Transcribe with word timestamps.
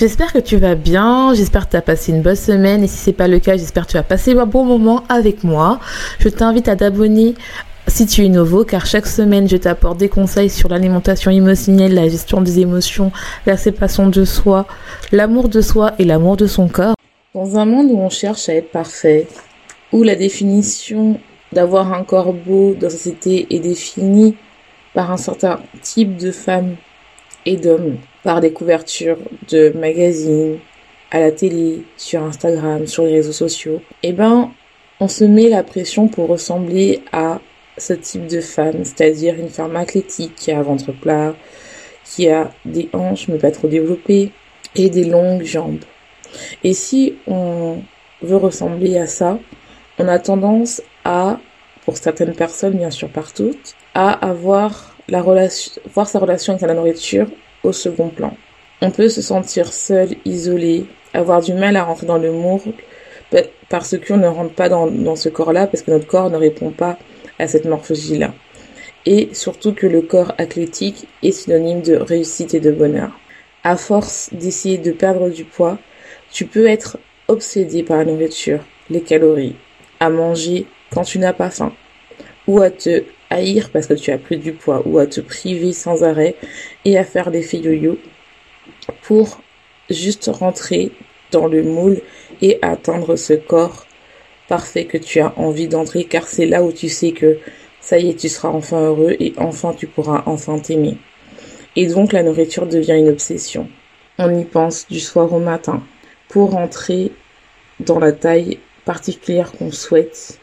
J'espère 0.00 0.32
que 0.32 0.38
tu 0.38 0.56
vas 0.56 0.76
bien, 0.76 1.34
j'espère 1.34 1.66
que 1.66 1.72
tu 1.72 1.76
as 1.76 1.82
passé 1.82 2.10
une 2.10 2.22
bonne 2.22 2.34
semaine 2.34 2.82
et 2.82 2.86
si 2.86 2.96
c'est 2.96 3.12
pas 3.12 3.28
le 3.28 3.38
cas, 3.38 3.58
j'espère 3.58 3.86
que 3.86 3.90
tu 3.90 3.96
as 3.98 4.02
passé 4.02 4.32
un 4.32 4.46
bon 4.46 4.64
moment 4.64 5.04
avec 5.10 5.44
moi. 5.44 5.78
Je 6.20 6.30
t'invite 6.30 6.68
à 6.68 6.76
t'abonner 6.76 7.34
si 7.86 8.06
tu 8.06 8.24
es 8.24 8.30
nouveau, 8.30 8.64
car 8.64 8.86
chaque 8.86 9.06
semaine, 9.06 9.46
je 9.46 9.58
t'apporte 9.58 9.98
des 9.98 10.08
conseils 10.08 10.48
sur 10.48 10.70
l'alimentation 10.70 11.30
émotionnelle, 11.30 11.92
la 11.92 12.08
gestion 12.08 12.40
des 12.40 12.60
émotions, 12.60 13.12
la 13.44 13.58
séparation 13.58 14.08
de 14.08 14.24
soi, 14.24 14.64
l'amour 15.12 15.50
de 15.50 15.60
soi 15.60 15.92
et 15.98 16.06
l'amour 16.06 16.38
de 16.38 16.46
son 16.46 16.66
corps. 16.68 16.94
Dans 17.34 17.58
un 17.58 17.66
monde 17.66 17.90
où 17.90 17.98
on 17.98 18.08
cherche 18.08 18.48
à 18.48 18.54
être 18.54 18.70
parfait, 18.70 19.28
où 19.92 20.02
la 20.02 20.16
définition 20.16 21.20
d'avoir 21.52 21.92
un 21.92 22.04
corps 22.04 22.32
beau 22.32 22.72
dans 22.72 22.88
société 22.88 23.48
est 23.50 23.60
définie 23.60 24.34
par 24.94 25.10
un 25.10 25.18
certain 25.18 25.60
type 25.82 26.16
de 26.16 26.30
femme 26.30 26.76
et 27.44 27.58
d'hommes, 27.58 27.98
par 28.22 28.40
des 28.40 28.52
couvertures 28.52 29.18
de 29.50 29.72
magazines, 29.76 30.58
à 31.10 31.20
la 31.20 31.32
télé, 31.32 31.82
sur 31.96 32.22
Instagram, 32.22 32.86
sur 32.86 33.04
les 33.04 33.14
réseaux 33.14 33.32
sociaux, 33.32 33.80
eh 34.02 34.12
ben, 34.12 34.50
on 35.00 35.08
se 35.08 35.24
met 35.24 35.48
la 35.48 35.62
pression 35.62 36.08
pour 36.08 36.28
ressembler 36.28 37.02
à 37.12 37.40
ce 37.78 37.94
type 37.94 38.26
de 38.26 38.40
femme, 38.40 38.84
c'est-à-dire 38.84 39.34
une 39.34 39.48
femme 39.48 39.74
athlétique 39.76 40.34
qui 40.36 40.52
a 40.52 40.58
un 40.58 40.62
ventre 40.62 40.92
plat, 40.92 41.34
qui 42.04 42.28
a 42.28 42.50
des 42.64 42.88
hanches 42.92 43.28
mais 43.28 43.38
pas 43.38 43.50
trop 43.50 43.68
développées 43.68 44.32
et 44.76 44.90
des 44.90 45.04
longues 45.04 45.44
jambes. 45.44 45.84
Et 46.62 46.74
si 46.74 47.16
on 47.26 47.78
veut 48.22 48.36
ressembler 48.36 48.98
à 48.98 49.06
ça, 49.06 49.38
on 49.98 50.06
a 50.06 50.18
tendance 50.18 50.82
à, 51.04 51.38
pour 51.84 51.96
certaines 51.96 52.34
personnes, 52.34 52.74
bien 52.74 52.90
sûr 52.90 53.08
par 53.08 53.32
toutes, 53.32 53.74
à 53.94 54.12
avoir 54.12 54.96
la 55.08 55.22
relation, 55.22 55.80
voir 55.92 56.08
sa 56.08 56.18
relation 56.18 56.52
avec 56.52 56.66
la 56.66 56.74
nourriture 56.74 57.26
au 57.62 57.72
second 57.72 58.08
plan. 58.08 58.36
On 58.80 58.90
peut 58.90 59.08
se 59.08 59.22
sentir 59.22 59.72
seul, 59.72 60.10
isolé, 60.24 60.86
avoir 61.12 61.40
du 61.42 61.52
mal 61.52 61.76
à 61.76 61.84
rentrer 61.84 62.06
dans 62.06 62.18
le 62.18 62.32
moule 62.32 62.60
parce 63.68 63.96
qu'on 63.96 64.16
ne 64.16 64.26
rentre 64.26 64.54
pas 64.54 64.68
dans, 64.68 64.88
dans 64.88 65.16
ce 65.16 65.28
corps-là, 65.28 65.66
parce 65.66 65.82
que 65.82 65.90
notre 65.90 66.06
corps 66.06 66.30
ne 66.30 66.36
répond 66.36 66.70
pas 66.70 66.98
à 67.38 67.46
cette 67.46 67.64
morphologie-là. 67.64 68.34
Et 69.06 69.30
surtout 69.32 69.72
que 69.72 69.86
le 69.86 70.02
corps 70.02 70.34
athlétique 70.38 71.06
est 71.22 71.30
synonyme 71.30 71.80
de 71.80 71.94
réussite 71.94 72.54
et 72.54 72.60
de 72.60 72.72
bonheur. 72.72 73.18
À 73.62 73.76
force 73.76 74.30
d'essayer 74.32 74.78
de 74.78 74.90
perdre 74.90 75.30
du 75.30 75.44
poids, 75.44 75.78
tu 76.32 76.46
peux 76.46 76.66
être 76.66 76.98
obsédé 77.28 77.82
par 77.82 77.98
la 77.98 78.04
nourriture, 78.06 78.60
les 78.90 79.02
calories, 79.02 79.56
à 80.00 80.10
manger 80.10 80.66
quand 80.92 81.04
tu 81.04 81.18
n'as 81.18 81.32
pas 81.32 81.50
faim, 81.50 81.72
ou 82.46 82.60
à 82.60 82.70
te 82.70 83.04
haïr 83.30 83.70
parce 83.70 83.86
que 83.86 83.94
tu 83.94 84.10
as 84.10 84.18
pris 84.18 84.36
du 84.36 84.52
poids 84.52 84.82
ou 84.84 84.98
à 84.98 85.06
te 85.06 85.20
priver 85.20 85.72
sans 85.72 86.02
arrêt 86.04 86.36
et 86.84 86.98
à 86.98 87.04
faire 87.04 87.30
des 87.30 87.46
yo-yo 87.56 87.98
pour 89.02 89.40
juste 89.88 90.30
rentrer 90.32 90.92
dans 91.30 91.46
le 91.46 91.62
moule 91.62 92.00
et 92.42 92.58
atteindre 92.62 93.16
ce 93.16 93.34
corps 93.34 93.86
parfait 94.48 94.84
que 94.84 94.98
tu 94.98 95.20
as 95.20 95.32
envie 95.38 95.68
d'entrer 95.68 96.04
car 96.04 96.26
c'est 96.26 96.46
là 96.46 96.62
où 96.62 96.72
tu 96.72 96.88
sais 96.88 97.12
que 97.12 97.38
ça 97.80 97.98
y 97.98 98.10
est, 98.10 98.14
tu 98.14 98.28
seras 98.28 98.50
enfin 98.50 98.80
heureux 98.80 99.16
et 99.18 99.32
enfin 99.38 99.72
tu 99.72 99.86
pourras 99.86 100.22
enfin 100.26 100.58
t'aimer. 100.58 100.98
Et 101.76 101.86
donc 101.86 102.12
la 102.12 102.22
nourriture 102.22 102.66
devient 102.66 102.98
une 102.98 103.08
obsession. 103.08 103.68
On 104.18 104.38
y 104.38 104.44
pense 104.44 104.86
du 104.88 105.00
soir 105.00 105.32
au 105.32 105.38
matin 105.38 105.82
pour 106.28 106.50
rentrer 106.50 107.12
dans 107.78 107.98
la 107.98 108.12
taille 108.12 108.58
particulière 108.84 109.52
qu'on 109.52 109.72
souhaite 109.72 110.38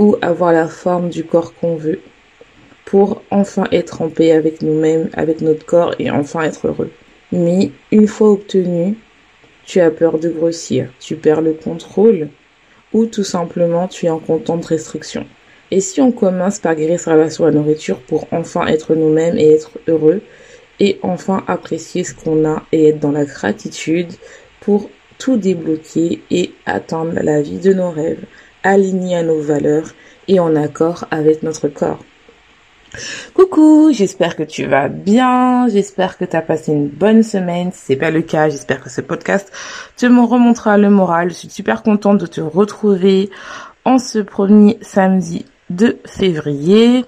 ou 0.00 0.16
avoir 0.22 0.52
la 0.52 0.66
forme 0.66 1.10
du 1.10 1.24
corps 1.24 1.54
qu'on 1.54 1.76
veut 1.76 2.00
pour 2.86 3.22
enfin 3.30 3.68
être 3.70 4.00
en 4.00 4.08
paix 4.08 4.32
avec 4.32 4.62
nous-mêmes, 4.62 5.10
avec 5.12 5.42
notre 5.42 5.66
corps 5.66 5.94
et 5.98 6.10
enfin 6.10 6.40
être 6.40 6.68
heureux. 6.68 6.90
Mais 7.32 7.70
une 7.92 8.08
fois 8.08 8.30
obtenu, 8.30 8.96
tu 9.66 9.78
as 9.78 9.90
peur 9.90 10.18
de 10.18 10.30
grossir, 10.30 10.88
tu 10.98 11.16
perds 11.16 11.42
le 11.42 11.52
contrôle 11.52 12.30
ou 12.94 13.04
tout 13.04 13.24
simplement 13.24 13.88
tu 13.88 14.06
es 14.06 14.10
en 14.10 14.18
de 14.18 14.66
restriction. 14.66 15.26
Et 15.70 15.80
si 15.80 16.00
on 16.00 16.12
commence 16.12 16.58
par 16.58 16.74
guérir 16.74 16.98
sa 16.98 17.12
relation 17.12 17.44
à 17.44 17.50
la 17.50 17.58
nourriture 17.58 18.00
pour 18.00 18.26
enfin 18.32 18.66
être 18.66 18.94
nous-mêmes 18.94 19.36
et 19.38 19.52
être 19.52 19.72
heureux 19.86 20.22
et 20.80 20.98
enfin 21.02 21.44
apprécier 21.46 22.04
ce 22.04 22.14
qu'on 22.14 22.48
a 22.48 22.62
et 22.72 22.88
être 22.88 23.00
dans 23.00 23.12
la 23.12 23.26
gratitude 23.26 24.12
pour 24.60 24.88
tout 25.18 25.36
débloquer 25.36 26.22
et 26.30 26.52
atteindre 26.64 27.20
la 27.22 27.42
vie 27.42 27.58
de 27.58 27.74
nos 27.74 27.90
rêves 27.90 28.24
aligné 28.62 29.16
à 29.16 29.22
nos 29.22 29.40
valeurs 29.40 29.88
et 30.28 30.40
en 30.40 30.54
accord 30.56 31.06
avec 31.10 31.42
notre 31.42 31.68
corps. 31.68 31.98
Coucou, 33.34 33.90
j'espère 33.92 34.34
que 34.34 34.42
tu 34.42 34.66
vas 34.66 34.88
bien, 34.88 35.68
j'espère 35.68 36.18
que 36.18 36.24
tu 36.24 36.36
as 36.36 36.42
passé 36.42 36.72
une 36.72 36.88
bonne 36.88 37.22
semaine. 37.22 37.70
Si 37.72 37.80
c'est 37.86 37.96
pas 37.96 38.10
le 38.10 38.22
cas, 38.22 38.48
j'espère 38.48 38.80
que 38.80 38.90
ce 38.90 39.00
podcast 39.00 39.52
te 39.96 40.06
remontera 40.06 40.76
le 40.76 40.90
moral. 40.90 41.30
Je 41.30 41.34
suis 41.34 41.50
super 41.50 41.82
contente 41.82 42.18
de 42.18 42.26
te 42.26 42.40
retrouver 42.40 43.30
en 43.84 43.98
ce 43.98 44.18
premier 44.18 44.78
samedi 44.82 45.46
de 45.70 45.98
février. 46.04 47.04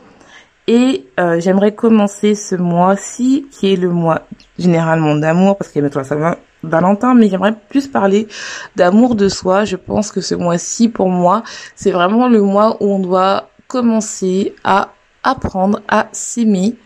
Et 0.69 1.07
euh, 1.19 1.41
j'aimerais 1.41 1.75
commencer 1.75 2.37
ce 2.37 2.55
mois-ci, 2.55 3.47
qui 3.51 3.73
est 3.73 3.77
le 3.77 3.91
mois 3.91 4.29
généralement 4.59 5.17
d'amour, 5.17 5.57
parce 5.57 5.73
qu'il 5.73 5.83
y 5.83 5.85
a 5.85 5.89
bientôt 5.89 5.99
la 5.99 6.39
Valentin, 6.63 7.15
mais 7.15 7.29
j'aimerais 7.29 7.55
plus 7.69 7.89
parler 7.89 8.29
d'amour 8.77 9.15
de 9.15 9.29
soi. 9.29 9.65
Je 9.65 9.77
pense 9.77 10.13
que 10.13 10.21
ce 10.21 10.35
mois-ci, 10.35 10.89
pour 10.89 11.09
moi, 11.09 11.43
c'est 11.75 11.91
vraiment 11.91 12.29
le 12.29 12.43
mois 12.43 12.77
où 12.81 12.87
on 12.87 12.99
doit 12.99 13.49
commencer 13.67 14.55
à 14.65 14.91
apprendre 15.23 15.81
à 15.89 16.09
s'aimer, 16.13 16.77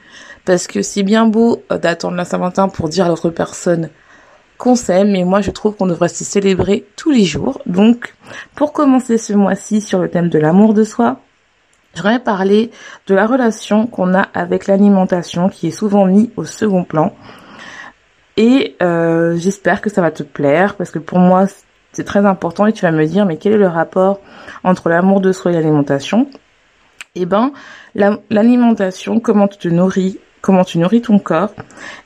parce 0.45 0.67
que 0.67 0.83
c'est 0.83 1.03
bien 1.03 1.27
beau 1.27 1.63
euh, 1.73 1.79
d'attendre 1.79 2.17
la 2.17 2.25
Saint-Valentin 2.25 2.69
pour 2.69 2.89
dire 2.89 3.07
à 3.07 3.09
l'autre 3.09 3.31
personne 3.31 3.91
qu'on 4.59 4.75
s'aime, 4.77 5.11
mais 5.11 5.25
moi 5.25 5.41
je 5.41 5.51
trouve 5.51 5.75
qu'on 5.77 5.87
devrait 5.87 6.09
se 6.09 6.25
célébrer 6.25 6.87
tous 6.97 7.11
les 7.11 7.25
jours. 7.25 7.61
Donc, 7.67 8.15
pour 8.55 8.73
commencer 8.73 9.19
ce 9.19 9.33
mois-ci 9.33 9.81
sur 9.81 9.99
le 9.99 10.09
thème 10.09 10.29
de 10.29 10.39
l'amour 10.39 10.75
de 10.75 10.85
soi, 10.85 11.21
J'aimerais 11.97 12.19
parler 12.19 12.71
de 13.07 13.15
la 13.15 13.27
relation 13.27 13.87
qu'on 13.87 14.13
a 14.13 14.21
avec 14.35 14.67
l'alimentation 14.67 15.49
qui 15.49 15.69
est 15.69 15.71
souvent 15.71 16.05
mis 16.05 16.31
au 16.37 16.45
second 16.45 16.85
plan. 16.85 17.15
Et 18.37 18.77
euh, 18.83 19.37
j'espère 19.37 19.81
que 19.81 19.89
ça 19.89 20.03
va 20.03 20.11
te 20.11 20.23
plaire 20.23 20.75
parce 20.77 20.91
que 20.91 20.99
pour 20.99 21.19
moi 21.19 21.47
c'est 21.93 22.05
très 22.05 22.27
important 22.27 22.67
et 22.67 22.73
tu 22.73 22.83
vas 22.83 22.93
me 22.93 23.07
dire 23.07 23.25
mais 23.25 23.39
quel 23.39 23.55
est 23.55 23.59
le 23.59 23.69
rapport 23.69 24.21
entre 24.63 24.91
l'amour 24.91 25.21
de 25.21 25.33
soi 25.33 25.53
et 25.53 25.55
l'alimentation? 25.55 26.29
Eh 27.15 27.25
ben 27.25 27.53
l'alimentation, 27.95 29.21
comment 29.21 29.49
tu 29.49 29.57
te 29.57 29.69
nourris, 29.69 30.19
comment 30.43 30.65
tu 30.65 30.79
nourris 30.79 31.01
ton 31.01 31.19
corps, 31.19 31.55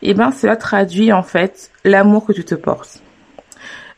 eh 0.02 0.14
ben 0.14 0.30
cela 0.30 0.56
traduit 0.56 1.12
en 1.12 1.24
fait 1.24 1.72
l'amour 1.84 2.24
que 2.24 2.32
tu 2.32 2.44
te 2.44 2.54
portes. 2.54 3.02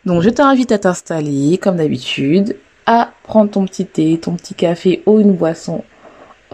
Donc 0.07 0.23
je 0.23 0.31
t'invite 0.31 0.73
à 0.73 0.79
t'installer 0.79 1.59
comme 1.59 1.77
d'habitude 1.77 2.57
à 2.87 3.13
prendre 3.25 3.51
ton 3.51 3.67
petit 3.67 3.85
thé, 3.85 4.19
ton 4.19 4.35
petit 4.37 4.55
café 4.55 5.03
ou 5.05 5.21
une 5.21 5.35
boisson 5.35 5.85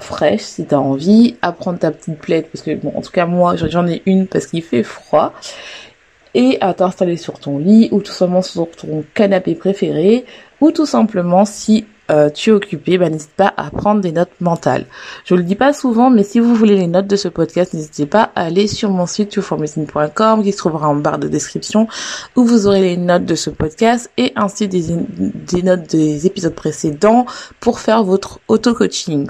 fraîche 0.02 0.42
si 0.42 0.64
t'as 0.64 0.78
envie, 0.78 1.36
à 1.42 1.52
prendre 1.52 1.78
ta 1.78 1.90
petite 1.90 2.18
plaide 2.18 2.46
parce 2.52 2.62
que 2.62 2.74
bon 2.74 2.92
en 2.94 3.00
tout 3.00 3.10
cas 3.10 3.26
moi 3.26 3.56
j'en 3.56 3.86
ai 3.86 4.02
une 4.06 4.26
parce 4.26 4.46
qu'il 4.46 4.62
fait 4.62 4.82
froid 4.82 5.32
et 6.34 6.58
à 6.60 6.74
t'installer 6.74 7.16
sur 7.16 7.38
ton 7.38 7.58
lit 7.58 7.88
ou 7.90 8.00
tout 8.00 8.12
simplement 8.12 8.42
sur 8.42 8.70
ton 8.70 9.04
canapé 9.14 9.54
préféré 9.54 10.24
ou 10.60 10.70
tout 10.72 10.86
simplement 10.86 11.44
si 11.44 11.86
euh, 12.10 12.30
tu 12.30 12.50
es 12.50 12.52
occupé, 12.52 12.96
bah, 12.96 13.10
n'hésite 13.10 13.34
pas 13.36 13.52
à 13.56 13.70
prendre 13.70 14.00
des 14.00 14.12
notes 14.12 14.32
mentales. 14.40 14.86
Je 15.26 15.34
le 15.34 15.42
dis 15.42 15.54
pas 15.54 15.74
souvent, 15.74 16.08
mais 16.08 16.22
si 16.22 16.40
vous 16.40 16.54
voulez 16.54 16.74
les 16.74 16.86
notes 16.86 17.06
de 17.06 17.16
ce 17.16 17.28
podcast, 17.28 17.74
n'hésitez 17.74 18.06
pas 18.06 18.30
à 18.34 18.44
aller 18.44 18.66
sur 18.66 18.90
mon 18.90 19.06
site 19.06 19.34
youformedicine.com 19.34 20.42
qui 20.42 20.52
se 20.52 20.56
trouvera 20.56 20.88
en 20.88 20.96
barre 20.96 21.18
de 21.18 21.28
description 21.28 21.86
où 22.34 22.44
vous 22.44 22.66
aurez 22.66 22.80
les 22.80 22.96
notes 22.96 23.26
de 23.26 23.34
ce 23.34 23.50
podcast 23.50 24.10
et 24.16 24.32
ainsi 24.36 24.68
des, 24.68 24.86
des 25.18 25.62
notes 25.62 25.90
des 25.90 26.26
épisodes 26.26 26.54
précédents 26.54 27.26
pour 27.60 27.78
faire 27.78 28.04
votre 28.04 28.40
auto-coaching. 28.48 29.28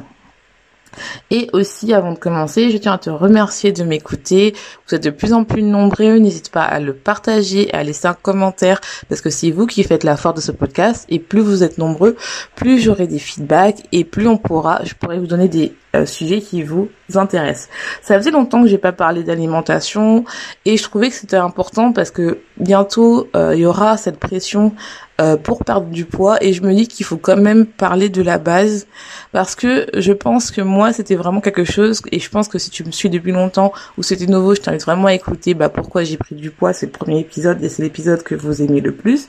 Et 1.31 1.49
aussi, 1.53 1.93
avant 1.93 2.13
de 2.13 2.19
commencer, 2.19 2.71
je 2.71 2.79
tiens 2.79 2.95
à 2.95 2.99
te 2.99 3.11
remercier 3.11 3.73
de 3.73 3.83
m'écouter. 3.85 4.55
Vous 4.87 4.95
êtes 4.95 5.05
de 5.05 5.11
plus 5.11 5.33
en 5.33 5.45
plus 5.45 5.63
nombreux. 5.63 6.19
N'hésite 6.19 6.51
pas 6.51 6.63
à 6.63 6.81
le 6.81 6.95
partager, 6.95 7.73
à 7.73 7.83
laisser 7.83 8.07
un 8.07 8.15
commentaire, 8.15 8.81
parce 9.09 9.21
que 9.21 9.31
c'est 9.31 9.51
vous 9.51 9.67
qui 9.67 9.83
faites 9.83 10.05
la 10.05 10.17
force 10.17 10.37
de 10.37 10.41
ce 10.41 10.53
podcast. 10.53 11.07
Et 11.09 11.19
plus 11.19 11.41
vous 11.41 11.63
êtes 11.63 11.79
nombreux, 11.79 12.17
plus 12.55 12.81
j'aurai 12.81 13.07
des 13.07 13.19
feedbacks 13.19 13.83
et 13.93 14.05
plus 14.05 14.27
on 14.29 14.37
pourra, 14.37 14.81
je 14.85 14.95
pourrai 14.95 15.19
vous 15.19 15.27
donner 15.27 15.49
des 15.49 15.75
euh, 15.97 16.05
sujets 16.05 16.41
qui 16.41 16.63
vous 16.63 16.89
intéressent. 17.15 17.71
Ça 18.03 18.19
faisait 18.19 18.31
longtemps 18.31 18.63
que 18.63 18.69
j'ai 18.69 18.79
pas 18.79 18.93
parlé 18.93 19.23
d'alimentation 19.23 20.25
et 20.67 20.77
je 20.77 20.83
trouvais 20.83 21.09
que 21.09 21.15
c'était 21.15 21.37
important 21.37 21.93
parce 21.93 22.11
que 22.11 22.41
bientôt 22.59 23.29
euh, 23.35 23.55
il 23.55 23.61
y 23.61 23.67
aura 23.67 23.97
cette 23.97 24.19
pression 24.19 24.75
euh, 25.21 25.37
pour 25.37 25.65
perdre 25.65 25.89
du 25.89 26.05
poids. 26.05 26.39
Et 26.43 26.53
je 26.53 26.63
me 26.63 26.73
dis 26.73 26.87
qu'il 26.87 27.05
faut 27.05 27.17
quand 27.17 27.37
même 27.37 27.67
parler 27.67 28.09
de 28.09 28.23
la 28.23 28.39
base. 28.39 28.87
Parce 29.33 29.55
que 29.57 29.87
je 29.95 30.13
pense 30.13 30.51
que 30.51 30.61
moi 30.61 30.93
c'était 30.93 31.17
vraiment 31.17 31.41
quelque 31.41 31.65
chose. 31.65 32.03
Et 32.13 32.21
je 32.21 32.31
pense 32.31 32.49
que 32.49 32.59
si 32.59 32.71
tu 32.71 32.85
me 32.85 32.93
suis 32.93 33.11
depuis 33.11 33.33
longtemps 33.33 33.73
ou 33.97 34.03
c'était 34.03 34.27
nouveau 34.27 34.55
je 34.55 34.61
t'invite 34.61 34.85
vraiment 34.85 35.07
à 35.07 35.15
écouter 35.15 35.55
bah 35.55 35.69
pourquoi 35.69 36.05
j'ai 36.05 36.17
pris 36.17 36.35
du 36.35 36.51
poids. 36.51 36.73
C'est 36.73 36.87
le 36.87 36.93
premier 36.93 37.19
épisode 37.19 37.63
et 37.65 37.69
c'est 37.69 37.83
l'épisode 37.83 38.23
que 38.23 38.35
vous 38.35 38.63
aimez 38.63 38.81
le 38.81 38.95
plus. 38.95 39.29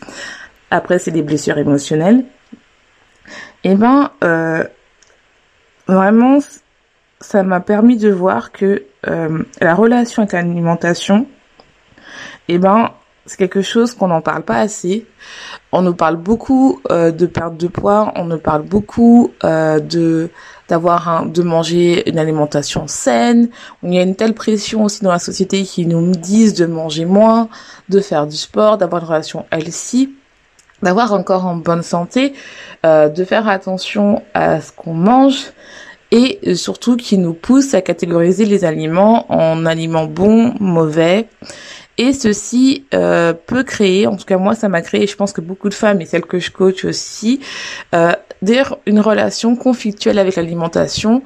Après 0.71 0.99
c'est 0.99 1.11
les 1.11 1.23
blessures 1.23 1.57
émotionnelles. 1.57 2.23
Et 3.63 3.71
eh 3.71 3.75
ben 3.75 4.11
euh, 4.23 4.63
vraiment 5.87 6.39
ça 7.19 7.43
m'a 7.43 7.59
permis 7.59 7.97
de 7.97 8.09
voir 8.09 8.51
que 8.51 8.83
euh, 9.07 9.43
la 9.59 9.75
relation 9.75 10.21
avec 10.21 10.33
l'alimentation 10.33 11.27
eh 12.47 12.57
ben 12.57 12.91
c'est 13.25 13.37
quelque 13.37 13.61
chose 13.61 13.93
qu'on 13.93 14.07
n'en 14.07 14.21
parle 14.21 14.43
pas 14.43 14.59
assez. 14.59 15.05
On 15.71 15.81
nous 15.81 15.93
parle 15.93 16.15
beaucoup 16.15 16.81
euh, 16.91 17.11
de 17.11 17.25
perte 17.25 17.57
de 17.57 17.67
poids, 17.67 18.11
on 18.15 18.25
nous 18.25 18.39
parle 18.39 18.63
beaucoup 18.63 19.31
euh, 19.43 19.79
de 19.79 20.29
d'avoir 20.67 21.09
un, 21.09 21.25
de 21.25 21.41
manger 21.41 22.07
une 22.07 22.19
alimentation 22.19 22.87
saine. 22.87 23.49
Il 23.81 23.93
y 23.93 23.97
a 23.97 24.03
une 24.03 24.15
telle 24.15 24.35
pression 24.35 24.83
aussi 24.83 25.03
dans 25.03 25.11
la 25.11 25.17
société 25.17 25.63
qui 25.63 25.87
nous 25.87 26.11
disent 26.11 26.53
de 26.53 26.67
manger 26.67 27.05
moins, 27.05 27.49
de 27.89 27.99
faire 27.99 28.27
du 28.27 28.37
sport, 28.37 28.77
d'avoir 28.77 29.01
une 29.01 29.09
relation 29.09 29.45
healthy, 29.51 30.11
d'avoir 30.83 31.13
encore 31.13 31.47
en 31.47 31.55
bonne 31.55 31.81
santé, 31.81 32.33
euh, 32.85 33.09
de 33.09 33.23
faire 33.23 33.47
attention 33.47 34.21
à 34.35 34.61
ce 34.61 34.71
qu'on 34.71 34.93
mange 34.93 35.53
et 36.11 36.55
surtout 36.55 36.97
qui 36.97 37.17
nous 37.17 37.33
pousse 37.33 37.73
à 37.73 37.81
catégoriser 37.81 38.45
les 38.45 38.65
aliments 38.65 39.31
en 39.31 39.65
aliments 39.65 40.05
bons, 40.05 40.53
mauvais 40.59 41.27
et 41.99 42.13
ceci 42.13 42.85
euh, 42.93 43.33
peut 43.33 43.63
créer, 43.63 44.07
en 44.07 44.15
tout 44.15 44.23
cas 44.23 44.37
moi 44.37 44.55
ça 44.55 44.69
m'a 44.69 44.81
créé, 44.81 45.05
je 45.05 45.17
pense 45.17 45.33
que 45.33 45.41
beaucoup 45.41 45.67
de 45.67 45.73
femmes 45.73 45.99
et 45.99 46.05
celles 46.05 46.25
que 46.25 46.39
je 46.39 46.49
coach 46.49 46.85
aussi, 46.85 47.41
euh, 47.93 48.13
une 48.85 49.01
relation 49.01 49.57
conflictuelle 49.57 50.17
avec 50.17 50.37
l'alimentation. 50.37 51.23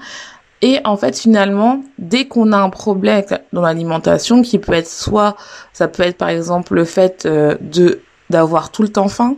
Et 0.63 0.79
en 0.83 0.97
fait, 0.97 1.19
finalement, 1.19 1.83
dès 1.99 2.25
qu'on 2.25 2.53
a 2.53 2.57
un 2.57 2.71
problème 2.71 3.23
dans 3.51 3.61
l'alimentation, 3.61 4.41
qui 4.41 4.57
peut 4.57 4.73
être 4.73 4.87
soit, 4.87 5.35
ça 5.73 5.87
peut 5.87 6.01
être 6.01 6.17
par 6.17 6.29
exemple 6.29 6.73
le 6.73 6.85
fait 6.85 7.27
euh, 7.27 7.55
de 7.61 7.99
d'avoir 8.33 8.71
tout 8.71 8.81
le 8.81 8.89
temps 8.89 9.07
faim, 9.07 9.37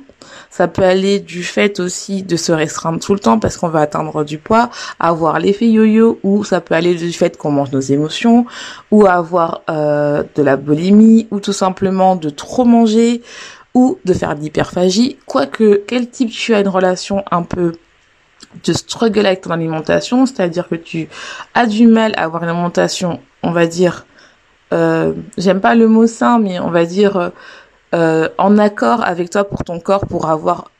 ça 0.50 0.70
peut 0.70 0.84
aller 0.84 1.20
du 1.20 1.44
fait 1.44 1.82
aussi 1.82 2.24
de 2.24 2.38
se 2.38 2.54
restreindre 2.54 3.00
tout 3.00 3.14
le 3.14 3.20
temps 3.20 3.40
parce 3.40 3.58
qu'on 3.58 3.68
va 3.68 3.82
atteindre 3.82 4.24
du 4.24 4.38
poids, 4.38 4.70
avoir 5.00 5.38
l'effet 5.38 5.68
yo-yo, 5.68 6.18
ou 6.24 6.46
ça 6.46 6.62
peut 6.62 6.76
aller 6.76 6.96
du 6.96 7.12
fait 7.12 7.38
qu'on 7.38 7.52
mange 7.52 7.74
nos 7.74 7.82
émotions, 7.82 8.46
ou 8.92 9.06
avoir 9.06 9.62
euh, 9.70 10.24
de 10.36 10.42
la 10.42 10.56
boulimie, 10.56 11.28
ou 11.30 11.42
tout 11.42 11.54
simplement 11.54 12.16
de 12.16 12.30
trop 12.30 12.64
manger, 12.64 13.22
ou 13.74 14.00
de 14.06 14.14
faire 14.14 14.34
de 14.36 14.42
l'hyperphagie. 14.42 15.18
Quoique, 15.26 15.84
quel 15.88 16.10
type 16.10 16.32
tu 16.32 16.56
as 16.56 16.62
une 16.62 16.70
relation 16.70 17.26
un 17.30 17.44
peu 17.44 17.74
de 18.64 18.72
struggle 18.72 19.26
avec 19.26 19.42
ton 19.42 19.52
alimentation, 19.52 20.26
c'est-à-dire 20.26 20.70
que 20.70 20.76
tu 20.76 21.10
as 21.54 21.66
du 21.66 21.86
mal 21.86 22.14
à 22.16 22.24
avoir 22.24 22.44
une 22.44 22.50
alimentation, 22.50 23.20
on 23.44 23.52
va 23.52 23.68
dire, 23.68 24.06
euh, 24.72 25.12
j'aime 25.38 25.60
pas 25.60 25.76
le 25.76 25.90
mot 25.90 26.08
sain, 26.08 26.40
mais 26.40 26.62
on 26.62 26.72
va 26.72 26.86
dire... 26.86 27.18
Euh, 27.18 27.30
euh, 27.94 28.30
en 28.38 28.58
accord 28.58 29.04
avec 29.04 29.30
toi 29.30 29.44
pour 29.44 29.64
ton 29.64 29.80
corps 29.80 30.06
pour 30.06 30.30
avoir 30.30 30.72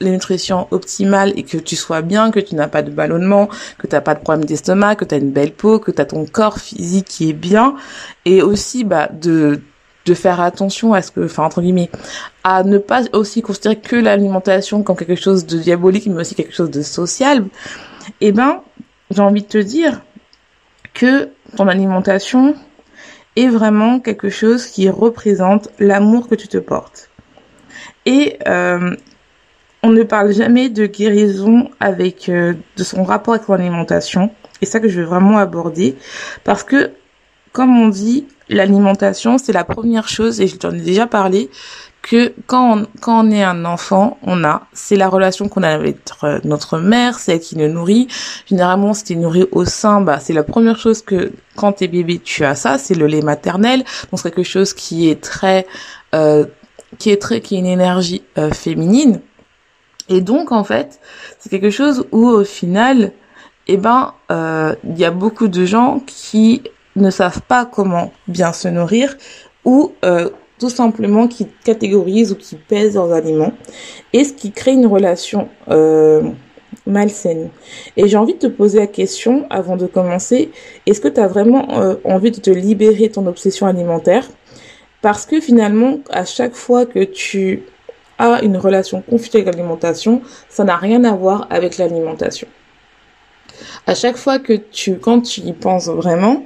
les 0.00 0.10
nutritions 0.10 0.66
optimales 0.70 1.32
et 1.36 1.44
que 1.44 1.56
tu 1.56 1.76
sois 1.76 2.02
bien, 2.02 2.30
que 2.30 2.40
tu 2.40 2.54
n'as 2.54 2.68
pas 2.68 2.82
de 2.82 2.90
ballonnement, 2.90 3.48
que 3.78 3.86
tu 3.86 3.94
n'as 3.94 4.00
pas 4.00 4.14
de 4.14 4.20
problème 4.20 4.44
d'estomac, 4.44 4.96
que 4.96 5.04
tu 5.04 5.14
as 5.14 5.18
une 5.18 5.30
belle 5.30 5.52
peau, 5.52 5.78
que 5.78 5.90
tu 5.90 6.00
as 6.00 6.04
ton 6.04 6.26
corps 6.26 6.58
physique 6.58 7.06
qui 7.06 7.30
est 7.30 7.34
bien 7.34 7.76
et 8.24 8.42
aussi 8.42 8.84
bah 8.84 9.08
de 9.12 9.60
de 10.06 10.12
faire 10.12 10.40
attention 10.40 10.92
à 10.92 11.00
ce 11.00 11.10
que 11.10 11.24
enfin 11.24 11.44
entre 11.44 11.62
guillemets 11.62 11.90
à 12.42 12.62
ne 12.62 12.76
pas 12.76 13.04
aussi 13.14 13.40
considérer 13.40 13.76
que 13.76 13.96
l'alimentation 13.96 14.82
comme 14.82 14.96
quelque 14.96 15.14
chose 15.14 15.46
de 15.46 15.58
diabolique 15.58 16.06
mais 16.06 16.20
aussi 16.20 16.34
quelque 16.34 16.54
chose 16.54 16.70
de 16.70 16.82
social. 16.82 17.44
Eh 18.20 18.32
ben, 18.32 18.60
j'ai 19.10 19.22
envie 19.22 19.42
de 19.42 19.48
te 19.48 19.58
dire 19.58 20.02
que 20.92 21.30
ton 21.56 21.68
alimentation 21.68 22.54
est 23.36 23.48
vraiment 23.48 24.00
quelque 24.00 24.30
chose 24.30 24.66
qui 24.66 24.88
représente 24.88 25.68
l'amour 25.78 26.28
que 26.28 26.34
tu 26.34 26.48
te 26.48 26.58
portes. 26.58 27.10
Et 28.06 28.38
euh, 28.46 28.94
on 29.82 29.90
ne 29.90 30.02
parle 30.02 30.32
jamais 30.32 30.68
de 30.68 30.86
guérison 30.86 31.70
avec 31.80 32.28
euh, 32.28 32.54
de 32.76 32.84
son 32.84 33.04
rapport 33.04 33.34
avec 33.34 33.48
l'alimentation. 33.48 34.30
Et 34.62 34.66
ça 34.66 34.80
que 34.80 34.88
je 34.88 35.00
veux 35.00 35.06
vraiment 35.06 35.38
aborder 35.38 35.96
parce 36.44 36.64
que, 36.64 36.92
comme 37.52 37.78
on 37.78 37.88
dit, 37.88 38.26
l'alimentation 38.48 39.38
c'est 39.38 39.52
la 39.52 39.64
première 39.64 40.08
chose 40.08 40.40
et 40.40 40.46
j'en 40.46 40.70
ai 40.70 40.80
déjà 40.80 41.06
parlé 41.06 41.50
que 42.04 42.34
quand 42.46 42.76
on, 42.76 42.86
quand 43.00 43.24
on 43.26 43.30
est 43.30 43.42
un 43.42 43.64
enfant, 43.64 44.18
on 44.22 44.44
a, 44.44 44.66
c'est 44.74 44.96
la 44.96 45.08
relation 45.08 45.48
qu'on 45.48 45.62
a 45.62 45.70
avec 45.70 45.96
notre 46.44 46.78
mère, 46.78 47.18
c'est 47.18 47.32
elle 47.32 47.40
qui 47.40 47.56
nous 47.56 47.66
nourrit. 47.66 48.08
Généralement, 48.46 48.92
si 48.92 49.04
tu 49.04 49.16
nourri 49.16 49.46
au 49.52 49.64
sein, 49.64 50.02
bah, 50.02 50.20
c'est 50.20 50.34
la 50.34 50.42
première 50.42 50.78
chose 50.78 51.00
que 51.00 51.32
quand 51.56 51.72
t'es 51.72 51.88
bébé, 51.88 52.18
tu 52.18 52.44
as 52.44 52.56
ça, 52.56 52.76
c'est 52.76 52.94
le 52.94 53.06
lait 53.06 53.22
maternel. 53.22 53.84
Donc 54.10 54.20
c'est 54.20 54.30
quelque 54.30 54.46
chose 54.46 54.74
qui 54.74 55.08
est 55.08 55.22
très, 55.22 55.66
euh, 56.14 56.44
qui 56.98 57.08
est 57.10 57.20
très, 57.20 57.40
qui 57.40 57.56
est 57.56 57.58
une 57.58 57.66
énergie 57.66 58.22
euh, 58.36 58.50
féminine. 58.50 59.22
Et 60.10 60.20
donc 60.20 60.52
en 60.52 60.62
fait, 60.62 61.00
c'est 61.38 61.48
quelque 61.48 61.70
chose 61.70 62.06
où 62.12 62.28
au 62.28 62.44
final, 62.44 63.12
eh 63.66 63.78
ben, 63.78 64.12
euh, 64.30 64.74
il 64.84 64.98
y 64.98 65.06
a 65.06 65.10
beaucoup 65.10 65.48
de 65.48 65.64
gens 65.64 66.02
qui 66.06 66.64
ne 66.96 67.08
savent 67.08 67.40
pas 67.40 67.64
comment 67.64 68.12
bien 68.28 68.52
se 68.52 68.68
nourrir 68.68 69.16
ou 69.64 69.94
euh, 70.04 70.28
simplement 70.68 71.28
qui 71.28 71.46
catégorisent 71.64 72.32
ou 72.32 72.36
qui 72.36 72.56
pèsent 72.56 72.94
leurs 72.94 73.12
aliments 73.12 73.52
et 74.12 74.24
ce 74.24 74.32
qui 74.32 74.52
crée 74.52 74.72
une 74.72 74.86
relation 74.86 75.48
euh, 75.70 76.22
malsaine. 76.86 77.50
Et 77.96 78.08
j'ai 78.08 78.16
envie 78.16 78.34
de 78.34 78.38
te 78.38 78.46
poser 78.46 78.78
la 78.78 78.86
question 78.86 79.46
avant 79.50 79.76
de 79.76 79.86
commencer, 79.86 80.50
est-ce 80.86 81.00
que 81.00 81.08
tu 81.08 81.20
as 81.20 81.26
vraiment 81.26 81.80
euh, 81.80 81.96
envie 82.04 82.30
de 82.30 82.40
te 82.40 82.50
libérer 82.50 83.08
ton 83.08 83.26
obsession 83.26 83.66
alimentaire? 83.66 84.28
Parce 85.02 85.26
que 85.26 85.40
finalement, 85.40 85.98
à 86.10 86.24
chaque 86.24 86.54
fois 86.54 86.86
que 86.86 87.04
tu 87.04 87.64
as 88.18 88.42
une 88.42 88.56
relation 88.56 89.02
conflictuelle 89.02 89.42
avec 89.42 89.56
l'alimentation, 89.56 90.22
ça 90.48 90.64
n'a 90.64 90.76
rien 90.76 91.04
à 91.04 91.14
voir 91.14 91.46
avec 91.50 91.78
l'alimentation. 91.78 92.48
À 93.86 93.94
chaque 93.94 94.16
fois 94.16 94.38
que 94.38 94.52
tu, 94.52 94.98
quand 94.98 95.20
tu 95.20 95.40
y 95.42 95.52
penses 95.52 95.88
vraiment, 95.88 96.44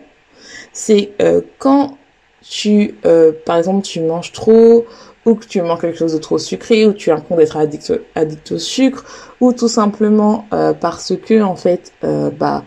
c'est 0.72 1.12
euh, 1.22 1.40
quand 1.58 1.98
tu, 2.42 2.94
euh, 3.04 3.32
par 3.44 3.56
exemple, 3.56 3.82
tu 3.82 4.00
manges 4.00 4.32
trop, 4.32 4.86
ou 5.26 5.34
que 5.34 5.46
tu 5.46 5.60
manges 5.60 5.80
quelque 5.80 5.98
chose 5.98 6.14
de 6.14 6.18
trop 6.18 6.38
sucré, 6.38 6.86
ou 6.86 6.92
tu 6.92 7.10
as 7.10 7.14
l'impression 7.14 7.36
d'être 7.36 7.56
addict, 7.56 7.92
addict 8.14 8.52
au 8.52 8.58
sucre, 8.58 9.04
ou 9.40 9.52
tout 9.52 9.68
simplement 9.68 10.46
euh, 10.52 10.72
parce 10.72 11.14
que, 11.16 11.42
en 11.42 11.56
fait, 11.56 11.92
euh, 12.04 12.30
bah, 12.30 12.64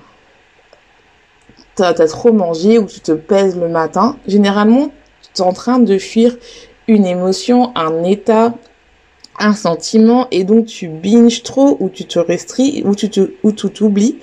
t'as 1.75 1.89
as 1.89 2.07
trop 2.07 2.31
mangé, 2.31 2.77
ou 2.77 2.85
tu 2.85 2.99
te 2.99 3.13
pèses 3.13 3.57
le 3.57 3.69
matin, 3.69 4.17
généralement, 4.27 4.91
tu 5.33 5.41
es 5.41 5.45
en 5.45 5.53
train 5.53 5.79
de 5.79 5.97
fuir 5.97 6.37
une 6.87 7.05
émotion, 7.05 7.71
un 7.75 8.03
état, 8.03 8.53
un 9.39 9.53
sentiment, 9.53 10.27
et 10.31 10.43
donc 10.43 10.65
tu 10.65 10.87
binges 10.87 11.41
trop, 11.43 11.77
ou 11.79 11.89
tu 11.89 12.05
te 12.05 12.19
restris, 12.19 12.83
ou 12.85 12.95
tu 12.95 13.09
te, 13.09 13.31
ou 13.43 13.51
tu 13.51 13.69
t'oublies, 13.69 14.19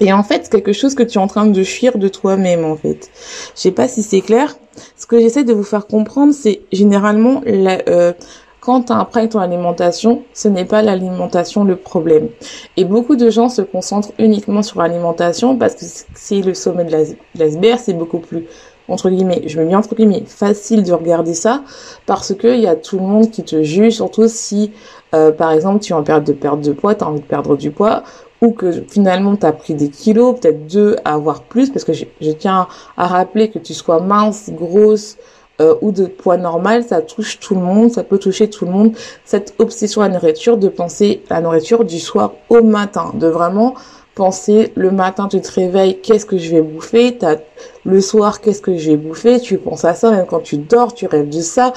et 0.00 0.12
en 0.12 0.22
fait, 0.22 0.48
quelque 0.48 0.72
chose 0.72 0.94
que 0.94 1.02
tu 1.02 1.18
es 1.18 1.20
en 1.20 1.26
train 1.26 1.46
de 1.46 1.62
fuir 1.62 1.98
de 1.98 2.08
toi-même, 2.08 2.64
en 2.64 2.76
fait. 2.76 3.10
Je 3.54 3.60
sais 3.60 3.70
pas 3.70 3.88
si 3.88 4.02
c'est 4.02 4.20
clair. 4.20 4.56
Ce 4.96 5.06
que 5.06 5.20
j'essaie 5.20 5.44
de 5.44 5.52
vous 5.52 5.62
faire 5.62 5.86
comprendre, 5.86 6.34
c'est 6.34 6.60
généralement, 6.72 7.40
la, 7.46 7.78
euh, 7.88 8.12
quand 8.60 8.82
tu 8.82 8.92
problème 8.92 9.28
ton 9.28 9.38
alimentation, 9.38 10.24
ce 10.34 10.48
n'est 10.48 10.64
pas 10.64 10.82
l'alimentation 10.82 11.64
le 11.64 11.76
problème. 11.76 12.28
Et 12.76 12.84
beaucoup 12.84 13.16
de 13.16 13.30
gens 13.30 13.48
se 13.48 13.62
concentrent 13.62 14.12
uniquement 14.18 14.62
sur 14.62 14.80
l'alimentation 14.82 15.56
parce 15.56 15.74
que 15.76 15.84
c'est 16.14 16.42
le 16.42 16.52
sommet 16.52 16.84
de 16.84 17.16
l'iceberg, 17.36 17.78
c'est 17.82 17.94
beaucoup 17.94 18.18
plus 18.18 18.46
entre 18.88 19.10
guillemets, 19.10 19.42
je 19.46 19.58
me 19.58 19.66
mets 19.66 19.74
entre 19.74 19.94
guillemets, 19.94 20.24
facile 20.26 20.82
de 20.82 20.92
regarder 20.92 21.34
ça 21.34 21.62
parce 22.06 22.34
que 22.34 22.54
il 22.54 22.60
y 22.60 22.66
a 22.66 22.76
tout 22.76 22.98
le 22.98 23.04
monde 23.04 23.30
qui 23.30 23.42
te 23.42 23.62
juge, 23.62 23.94
surtout 23.94 24.28
si, 24.28 24.72
euh, 25.14 25.32
par 25.32 25.52
exemple, 25.52 25.80
tu 25.80 25.92
es 25.92 25.96
en 25.96 26.02
période 26.02 26.24
de 26.24 26.32
perte 26.32 26.60
de 26.60 26.72
poids, 26.72 26.94
tu 26.94 27.04
as 27.04 27.08
envie 27.08 27.20
de 27.20 27.26
perdre 27.26 27.56
du 27.56 27.70
poids, 27.70 28.04
ou 28.40 28.52
que 28.52 28.82
finalement 28.88 29.36
tu 29.36 29.46
as 29.46 29.52
pris 29.52 29.74
des 29.74 29.88
kilos, 29.88 30.38
peut-être 30.40 30.66
deux 30.66 30.96
à 31.04 31.14
avoir 31.14 31.42
plus, 31.42 31.70
parce 31.70 31.84
que 31.84 31.92
je, 31.92 32.04
tiens 32.32 32.68
à 32.96 33.06
rappeler 33.06 33.50
que 33.50 33.58
tu 33.58 33.74
sois 33.74 34.00
mince, 34.00 34.50
grosse 34.50 35.16
euh, 35.60 35.74
ou 35.80 35.90
de 35.90 36.04
poids 36.04 36.36
normal, 36.36 36.84
ça 36.84 37.00
touche 37.00 37.38
tout 37.40 37.54
le 37.54 37.60
monde, 37.60 37.90
ça 37.90 38.04
peut 38.04 38.18
toucher 38.18 38.50
tout 38.50 38.66
le 38.66 38.70
monde. 38.70 38.92
Cette 39.24 39.54
obsession 39.58 40.02
à 40.02 40.08
la 40.08 40.14
nourriture, 40.14 40.58
de 40.58 40.68
penser 40.68 41.22
à 41.30 41.34
la 41.34 41.40
nourriture 41.40 41.84
du 41.84 41.98
soir 41.98 42.32
au 42.50 42.62
matin, 42.62 43.12
de 43.14 43.26
vraiment 43.26 43.74
penser 44.16 44.72
le 44.74 44.90
matin 44.90 45.28
tu 45.28 45.40
te 45.40 45.52
réveilles, 45.52 46.00
qu'est-ce 46.00 46.24
que 46.24 46.38
je 46.38 46.50
vais 46.50 46.62
bouffer, 46.62 47.18
t'as 47.18 47.36
le 47.84 48.00
soir 48.00 48.40
qu'est-ce 48.40 48.62
que 48.62 48.76
je 48.76 48.90
vais 48.90 48.96
bouffer, 48.96 49.38
tu 49.38 49.58
penses 49.58 49.84
à 49.84 49.94
ça, 49.94 50.10
même 50.10 50.26
quand 50.26 50.40
tu 50.40 50.56
dors, 50.56 50.94
tu 50.94 51.06
rêves 51.06 51.28
de 51.28 51.40
ça. 51.40 51.72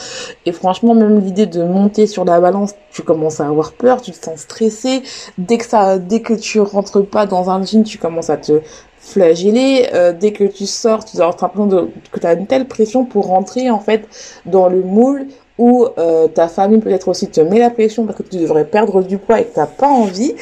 Et 0.46 0.54
franchement, 0.54 0.96
même 0.96 1.20
l'idée 1.20 1.46
de 1.46 1.62
monter 1.62 2.08
sur 2.08 2.24
la 2.26 2.40
balance, 2.40 2.74
tu 2.92 3.04
commences 3.04 3.42
à 3.42 3.48
avoir 3.48 3.74
peur, 3.74 4.02
tu 4.02 4.12
te 4.12 4.26
sens 4.26 4.40
stressé. 4.40 5.04
Dès 5.38 5.58
que 5.58 5.66
ça, 5.66 6.00
dès 6.00 6.22
que 6.22 6.34
tu 6.34 6.62
rentres 6.62 7.06
pas 7.06 7.26
dans 7.26 7.50
un 7.50 7.64
jean, 7.64 7.84
tu 7.84 7.98
commences 7.98 8.30
à 8.30 8.38
te 8.38 8.62
flageller. 8.98 9.90
Euh, 9.94 10.14
dès 10.14 10.32
que 10.32 10.46
tu 10.46 10.66
sors, 10.66 11.04
tu 11.04 11.18
as 11.18 11.26
l'impression 11.26 11.92
que 12.12 12.20
tu 12.20 12.28
une 12.28 12.48
telle 12.48 12.68
pression 12.68 13.04
pour 13.04 13.28
rentrer 13.28 13.70
en 13.70 13.80
fait 13.80 14.08
dans 14.46 14.70
le 14.70 14.82
moule 14.82 15.28
où 15.58 15.88
euh, 15.98 16.30
ta 16.30 16.48
famille 16.48 16.80
peut-être 16.80 17.10
aussi 17.10 17.28
te 17.28 17.42
met 17.42 17.60
la 17.60 17.70
pression 17.70 18.06
parce 18.06 18.18
que 18.18 18.24
tu 18.24 18.38
devrais 18.38 18.64
perdre 18.64 19.04
du 19.04 19.18
poids 19.18 19.42
et 19.42 19.46
que 19.46 19.54
tu 19.54 19.60
n'as 19.60 19.66
pas 19.66 19.90
envie. 19.90 20.34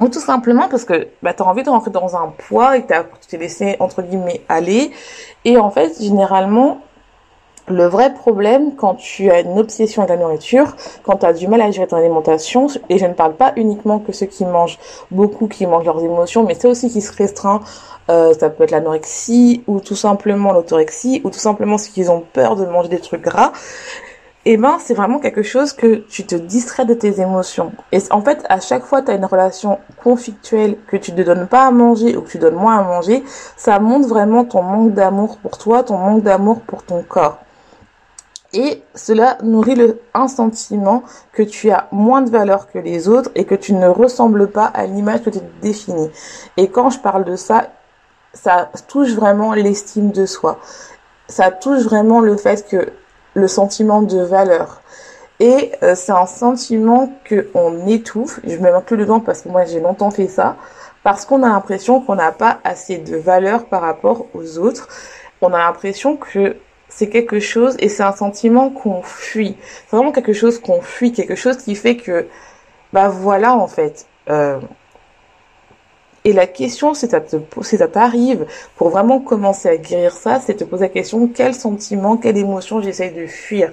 Ou 0.00 0.08
tout 0.08 0.20
simplement 0.20 0.68
parce 0.68 0.84
que 0.84 1.08
bah, 1.22 1.34
tu 1.34 1.42
envie 1.42 1.62
de 1.62 1.70
rentrer 1.70 1.90
dans 1.90 2.16
un 2.16 2.32
poids 2.48 2.76
et 2.76 2.82
que 2.82 2.94
tu 3.20 3.28
t'es 3.28 3.36
laissé 3.36 3.76
entre 3.78 4.02
guillemets 4.02 4.42
aller. 4.48 4.90
Et 5.44 5.56
en 5.56 5.70
fait, 5.70 6.02
généralement, 6.02 6.80
le 7.68 7.86
vrai 7.86 8.12
problème 8.12 8.74
quand 8.76 8.94
tu 8.96 9.30
as 9.30 9.40
une 9.40 9.58
obsession 9.58 10.02
avec 10.02 10.16
la 10.16 10.22
nourriture, 10.22 10.76
quand 11.02 11.18
tu 11.18 11.26
as 11.26 11.32
du 11.32 11.48
mal 11.48 11.62
à 11.62 11.70
gérer 11.70 11.86
ton 11.86 11.96
alimentation, 11.96 12.66
et 12.88 12.98
je 12.98 13.06
ne 13.06 13.14
parle 13.14 13.34
pas 13.34 13.52
uniquement 13.56 14.00
que 14.00 14.12
ceux 14.12 14.26
qui 14.26 14.44
mangent 14.44 14.78
beaucoup, 15.10 15.46
qui 15.46 15.66
mangent 15.66 15.86
leurs 15.86 16.02
émotions, 16.02 16.44
mais 16.44 16.54
c'est 16.54 16.68
aussi 16.68 16.90
qui 16.90 17.00
se 17.00 17.12
restreint, 17.12 17.60
euh, 18.10 18.34
ça 18.34 18.50
peut 18.50 18.64
être 18.64 18.70
l'anorexie, 18.70 19.64
ou 19.66 19.80
tout 19.80 19.96
simplement 19.96 20.52
l'autorexie, 20.52 21.22
ou 21.24 21.30
tout 21.30 21.38
simplement 21.38 21.78
ceux 21.78 21.92
qui 21.92 22.06
ont 22.08 22.22
peur 22.32 22.56
de 22.56 22.66
manger 22.66 22.88
des 22.88 23.00
trucs 23.00 23.22
gras, 23.22 23.52
eh 24.46 24.56
ben 24.56 24.78
c'est 24.78 24.94
vraiment 24.94 25.18
quelque 25.18 25.42
chose 25.42 25.72
que 25.72 25.96
tu 26.08 26.26
te 26.26 26.34
distrais 26.34 26.84
de 26.84 26.94
tes 26.94 27.20
émotions. 27.20 27.72
Et 27.92 27.98
en 28.10 28.20
fait, 28.20 28.44
à 28.48 28.60
chaque 28.60 28.84
fois 28.84 29.02
tu 29.02 29.10
as 29.10 29.14
une 29.14 29.24
relation 29.24 29.78
conflictuelle 30.02 30.76
que 30.86 30.96
tu 30.96 31.12
ne 31.12 31.22
donnes 31.22 31.46
pas 31.46 31.66
à 31.66 31.70
manger 31.70 32.16
ou 32.16 32.22
que 32.22 32.30
tu 32.30 32.38
donnes 32.38 32.56
moins 32.56 32.78
à 32.78 32.82
manger, 32.82 33.24
ça 33.56 33.78
montre 33.78 34.08
vraiment 34.08 34.44
ton 34.44 34.62
manque 34.62 34.92
d'amour 34.92 35.38
pour 35.38 35.56
toi, 35.58 35.82
ton 35.82 35.98
manque 35.98 36.22
d'amour 36.22 36.60
pour 36.60 36.82
ton 36.82 37.02
corps. 37.02 37.38
Et 38.52 38.84
cela 38.94 39.36
nourrit 39.42 39.74
le, 39.74 40.00
un 40.14 40.28
sentiment 40.28 41.02
que 41.32 41.42
tu 41.42 41.70
as 41.70 41.88
moins 41.90 42.22
de 42.22 42.30
valeur 42.30 42.70
que 42.70 42.78
les 42.78 43.08
autres 43.08 43.30
et 43.34 43.44
que 43.44 43.56
tu 43.56 43.72
ne 43.72 43.88
ressembles 43.88 44.48
pas 44.48 44.66
à 44.66 44.86
l'image 44.86 45.22
que 45.22 45.30
tu 45.30 45.40
définis. 45.60 46.10
Et 46.56 46.68
quand 46.68 46.90
je 46.90 47.00
parle 47.00 47.24
de 47.24 47.34
ça, 47.34 47.70
ça 48.32 48.70
touche 48.86 49.12
vraiment 49.14 49.54
l'estime 49.54 50.12
de 50.12 50.24
soi. 50.24 50.60
Ça 51.28 51.50
touche 51.50 51.82
vraiment 51.82 52.20
le 52.20 52.36
fait 52.36 52.64
que 52.68 52.92
le 53.34 53.48
sentiment 53.48 54.02
de 54.02 54.20
valeur. 54.20 54.80
Et 55.40 55.72
euh, 55.82 55.94
c'est 55.94 56.12
un 56.12 56.26
sentiment 56.26 57.12
que 57.24 57.50
on 57.54 57.86
étouffe. 57.86 58.40
Je 58.44 58.56
me 58.56 58.80
plus 58.80 58.96
dedans 58.96 59.20
parce 59.20 59.42
que 59.42 59.48
moi 59.48 59.64
j'ai 59.64 59.80
longtemps 59.80 60.10
fait 60.10 60.28
ça. 60.28 60.56
Parce 61.02 61.26
qu'on 61.26 61.42
a 61.42 61.48
l'impression 61.48 62.00
qu'on 62.00 62.14
n'a 62.14 62.32
pas 62.32 62.60
assez 62.64 62.98
de 62.98 63.16
valeur 63.16 63.66
par 63.66 63.82
rapport 63.82 64.26
aux 64.34 64.58
autres. 64.58 64.88
On 65.42 65.52
a 65.52 65.58
l'impression 65.58 66.16
que 66.16 66.56
c'est 66.88 67.08
quelque 67.08 67.40
chose 67.40 67.76
et 67.80 67.88
c'est 67.88 68.04
un 68.04 68.14
sentiment 68.14 68.70
qu'on 68.70 69.02
fuit. 69.02 69.56
C'est 69.86 69.96
vraiment 69.96 70.12
quelque 70.12 70.32
chose 70.32 70.58
qu'on 70.60 70.80
fuit, 70.80 71.12
quelque 71.12 71.34
chose 71.34 71.56
qui 71.58 71.74
fait 71.74 71.96
que, 71.96 72.26
bah 72.92 73.08
voilà 73.08 73.54
en 73.54 73.66
fait. 73.66 74.06
Euh, 74.30 74.60
et 76.24 76.32
la 76.32 76.46
question, 76.46 76.94
si 76.94 77.06
ça 77.06 77.20
te, 77.20 77.36
t'arrive, 77.84 78.46
pour 78.76 78.88
vraiment 78.88 79.20
commencer 79.20 79.68
à 79.68 79.76
guérir 79.76 80.12
ça, 80.12 80.40
c'est 80.40 80.54
te 80.54 80.64
poser 80.64 80.84
la 80.84 80.88
question 80.88 81.28
quel 81.28 81.54
sentiment, 81.54 82.16
quelle 82.16 82.38
émotion 82.38 82.80
j'essaye 82.80 83.12
de 83.12 83.26
fuir? 83.26 83.72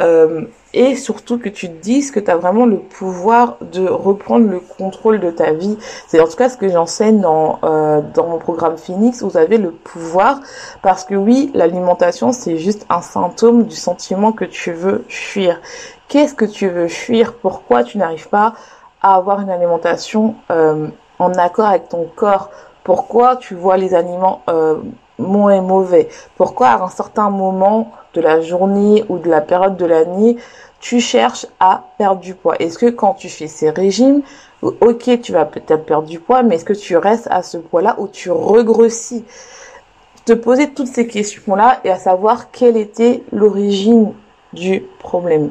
Euh, 0.00 0.42
et 0.74 0.94
surtout 0.94 1.38
que 1.38 1.48
tu 1.48 1.68
te 1.68 1.82
dises 1.82 2.10
que 2.10 2.20
tu 2.20 2.30
as 2.30 2.36
vraiment 2.36 2.66
le 2.66 2.78
pouvoir 2.78 3.56
de 3.60 3.86
reprendre 3.86 4.46
le 4.46 4.60
contrôle 4.60 5.20
de 5.20 5.30
ta 5.30 5.52
vie. 5.52 5.78
C'est 6.06 6.20
en 6.20 6.26
tout 6.26 6.36
cas 6.36 6.48
ce 6.48 6.56
que 6.56 6.68
j'enseigne 6.68 7.20
dans, 7.20 7.58
euh, 7.64 8.00
dans 8.14 8.26
mon 8.26 8.38
programme 8.38 8.76
Phoenix. 8.76 9.22
Vous 9.22 9.36
avez 9.36 9.58
le 9.58 9.70
pouvoir 9.70 10.40
parce 10.82 11.04
que 11.04 11.14
oui, 11.14 11.50
l'alimentation, 11.54 12.32
c'est 12.32 12.58
juste 12.58 12.86
un 12.90 13.00
symptôme 13.00 13.64
du 13.64 13.76
sentiment 13.76 14.32
que 14.32 14.44
tu 14.44 14.72
veux 14.72 15.04
fuir. 15.08 15.60
Qu'est-ce 16.08 16.34
que 16.34 16.44
tu 16.44 16.68
veux 16.68 16.88
fuir? 16.88 17.34
Pourquoi 17.34 17.84
tu 17.84 17.96
n'arrives 17.96 18.28
pas 18.28 18.54
à 19.02 19.14
avoir 19.14 19.40
une 19.40 19.50
alimentation 19.50 20.34
euh, 20.50 20.88
en 21.18 21.32
accord 21.34 21.66
avec 21.66 21.88
ton 21.88 22.08
corps. 22.14 22.50
Pourquoi 22.84 23.36
tu 23.36 23.54
vois 23.54 23.76
les 23.76 23.94
aliments 23.94 24.42
euh, 24.48 24.76
moins 25.18 25.60
mauvais? 25.60 26.08
Pourquoi 26.36 26.68
à 26.68 26.82
un 26.82 26.88
certain 26.88 27.30
moment 27.30 27.92
de 28.14 28.20
la 28.20 28.40
journée 28.40 29.04
ou 29.08 29.18
de 29.18 29.28
la 29.28 29.40
période 29.40 29.76
de 29.76 29.84
l'année, 29.84 30.36
tu 30.80 31.00
cherches 31.00 31.46
à 31.58 31.84
perdre 31.98 32.20
du 32.20 32.34
poids? 32.34 32.56
Est-ce 32.58 32.78
que 32.78 32.90
quand 32.90 33.14
tu 33.14 33.28
fais 33.28 33.48
ces 33.48 33.70
régimes, 33.70 34.22
ok, 34.62 35.20
tu 35.20 35.32
vas 35.32 35.44
peut-être 35.44 35.84
perdre 35.84 36.06
du 36.06 36.20
poids, 36.20 36.42
mais 36.42 36.56
est-ce 36.56 36.64
que 36.64 36.72
tu 36.72 36.96
restes 36.96 37.28
à 37.30 37.42
ce 37.42 37.58
poids-là 37.58 37.96
ou 37.98 38.08
tu 38.08 38.30
regrossis? 38.30 39.24
Te 40.24 40.32
poser 40.32 40.70
toutes 40.70 40.88
ces 40.88 41.06
questions-là 41.06 41.80
et 41.84 41.90
à 41.90 41.98
savoir 41.98 42.50
quelle 42.50 42.76
était 42.76 43.22
l'origine 43.32 44.12
du 44.52 44.82
problème. 44.98 45.50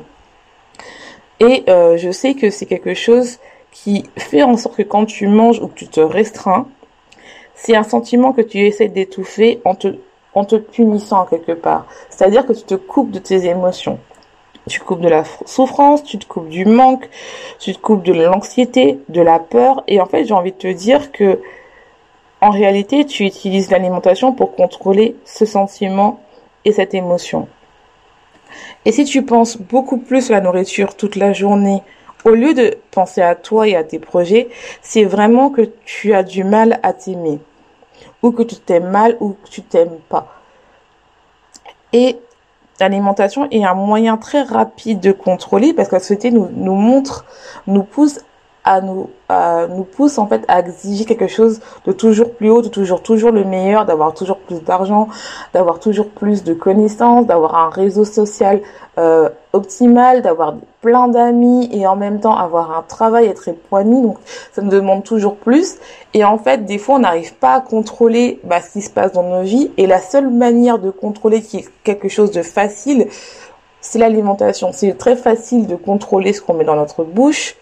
Et 1.40 1.64
euh, 1.70 1.98
je 1.98 2.12
sais 2.12 2.34
que 2.34 2.50
c'est 2.50 2.66
quelque 2.66 2.94
chose 2.94 3.40
qui 3.76 4.04
fait 4.18 4.42
en 4.42 4.56
sorte 4.56 4.78
que 4.78 4.84
quand 4.84 5.06
tu 5.06 5.28
manges 5.28 5.60
ou 5.60 5.68
que 5.68 5.76
tu 5.76 5.88
te 5.88 6.00
restreins, 6.00 6.68
c'est 7.56 7.76
un 7.76 7.84
sentiment 7.84 8.32
que 8.32 8.42
tu 8.42 8.60
essaies 8.60 8.88
d'étouffer 8.88 9.62
en 9.66 9.76
te 9.76 9.96
en 10.34 10.44
te 10.44 10.58
punissant 10.58 11.26
quelque 11.26 11.54
part. 11.54 11.86
C'est-à-dire 12.10 12.46
que 12.46 12.52
tu 12.52 12.64
te 12.64 12.76
coupes 12.76 13.12
de 13.12 13.20
tes 13.20 13.46
émotions. 13.46 14.00
Tu 14.68 14.82
coupes 14.82 15.00
de 15.00 15.08
la 15.08 15.24
souffrance, 15.46 16.04
tu 16.04 16.18
te 16.18 16.26
coupes 16.26 16.50
du 16.50 16.66
manque, 16.66 17.10
tu 17.60 17.74
te 17.74 17.80
coupes 17.80 18.04
de 18.04 18.12
l'anxiété, 18.12 19.00
de 19.08 19.22
la 19.22 19.40
peur. 19.40 19.84
Et 19.88 20.02
en 20.02 20.06
fait, 20.06 20.26
j'ai 20.26 20.34
envie 20.34 20.52
de 20.52 20.58
te 20.58 20.68
dire 20.68 21.14
que, 21.14 21.40
en 22.42 22.50
réalité, 22.50 23.06
tu 23.06 23.24
utilises 23.24 23.72
l'alimentation 23.72 24.34
pour 24.34 24.56
contrôler 24.56 25.16
ce 25.24 25.46
sentiment 25.46 26.20
et 26.66 26.74
cette 26.74 26.94
émotion. 26.94 27.48
Et 28.84 28.92
si 28.92 29.06
tu 29.06 29.24
penses 29.24 29.58
beaucoup 29.58 29.98
plus 29.98 30.32
à 30.32 30.34
la 30.34 30.42
nourriture 30.42 30.98
toute 30.98 31.16
la 31.16 31.32
journée, 31.32 31.82
au 32.26 32.32
lieu 32.32 32.54
de 32.54 32.78
penser 32.92 33.22
à 33.22 33.36
toi 33.36 33.68
et 33.68 33.76
à 33.76 33.84
tes 33.84 34.00
projets, 34.00 34.50
c'est 34.82 35.06
vraiment 35.06 35.50
que 35.50 35.62
tu 35.86 36.14
as 36.14 36.24
du 36.24 36.44
mal 36.44 36.80
à 36.84 36.92
t'aimer 36.92 37.40
ou 38.22 38.32
que 38.32 38.44
tu 38.44 38.56
t'aimes 38.56 38.90
mal 38.90 39.16
ou 39.20 39.36
que 39.44 39.50
tu 39.50 39.62
t'aimes 39.62 40.00
pas. 40.10 40.28
Et 41.94 42.18
l'alimentation 42.80 43.48
est 43.52 43.64
un 43.64 43.76
moyen 43.76 44.18
très 44.18 44.42
rapide 44.42 45.00
de 45.00 45.12
contrôler 45.12 45.74
parce 45.74 45.88
que 45.88 45.96
la 45.96 46.00
société 46.00 46.32
nous, 46.32 46.50
nous 46.52 46.76
montre, 46.76 47.26
nous 47.68 47.84
pousse 47.84 48.20
à 48.66 48.82
nous, 48.82 49.12
à 49.30 49.68
nous 49.68 49.84
pousse 49.84 50.18
en 50.18 50.26
fait 50.26 50.44
à 50.48 50.60
exiger 50.60 51.06
quelque 51.06 51.28
chose 51.28 51.62
de 51.86 51.92
toujours 51.92 52.32
plus 52.34 52.50
haut, 52.50 52.64
de 52.64 52.68
toujours 52.68 53.04
toujours 53.04 53.32
le 53.32 53.44
meilleur, 53.44 53.86
d'avoir 53.86 54.16
toujours 54.16 54.40
plus 54.40 54.64
d'argent, 54.64 55.08
d'avoir 55.54 55.80
toujours 55.80 56.10
plus 56.10 56.44
de 56.44 56.56
connaissances, 56.56 57.28
d'avoir 57.28 57.56
un 57.56 57.70
réseau 57.70 58.06
social 58.06 58.62
euh, 58.98 59.30
optimal, 59.54 60.24
d'avoir 60.24 60.56
plein 60.82 61.08
d'amis 61.08 61.70
et 61.72 61.86
en 61.86 61.96
même 61.96 62.20
temps 62.20 62.36
avoir 62.36 62.76
un 62.76 62.82
travail, 62.82 63.28
être 63.28 63.48
épanoui. 63.48 64.02
Donc 64.02 64.18
ça 64.52 64.64
nous 64.64 64.72
demande 64.72 65.04
toujours 65.04 65.36
plus. 65.36 65.76
Et 66.16 66.26
en 66.26 66.40
fait, 66.40 66.66
des 66.66 66.80
fois, 66.80 66.96
on 66.96 67.00
n'arrive 67.00 67.36
pas 67.36 67.54
à 67.54 67.62
contrôler 67.62 68.40
bah, 68.44 68.62
ce 68.62 68.72
qui 68.72 68.82
se 68.82 68.90
passe 68.90 69.12
dans 69.12 69.24
nos 69.24 69.44
vies. 69.44 69.72
Et 69.78 69.86
la 69.86 70.00
seule 70.00 70.32
manière 70.32 70.80
de 70.80 70.90
contrôler 70.90 71.44
qui 71.44 71.58
est 71.58 71.70
quelque 71.84 72.10
chose 72.10 72.32
de 72.32 72.42
facile, 72.42 73.08
c'est 73.80 74.00
l'alimentation. 74.00 74.72
C'est 74.74 74.98
très 74.98 75.16
facile 75.16 75.68
de 75.68 75.76
contrôler 75.76 76.34
ce 76.34 76.42
qu'on 76.42 76.56
met 76.56 76.66
dans 76.66 76.76
notre 76.76 77.04
bouche 77.04 77.56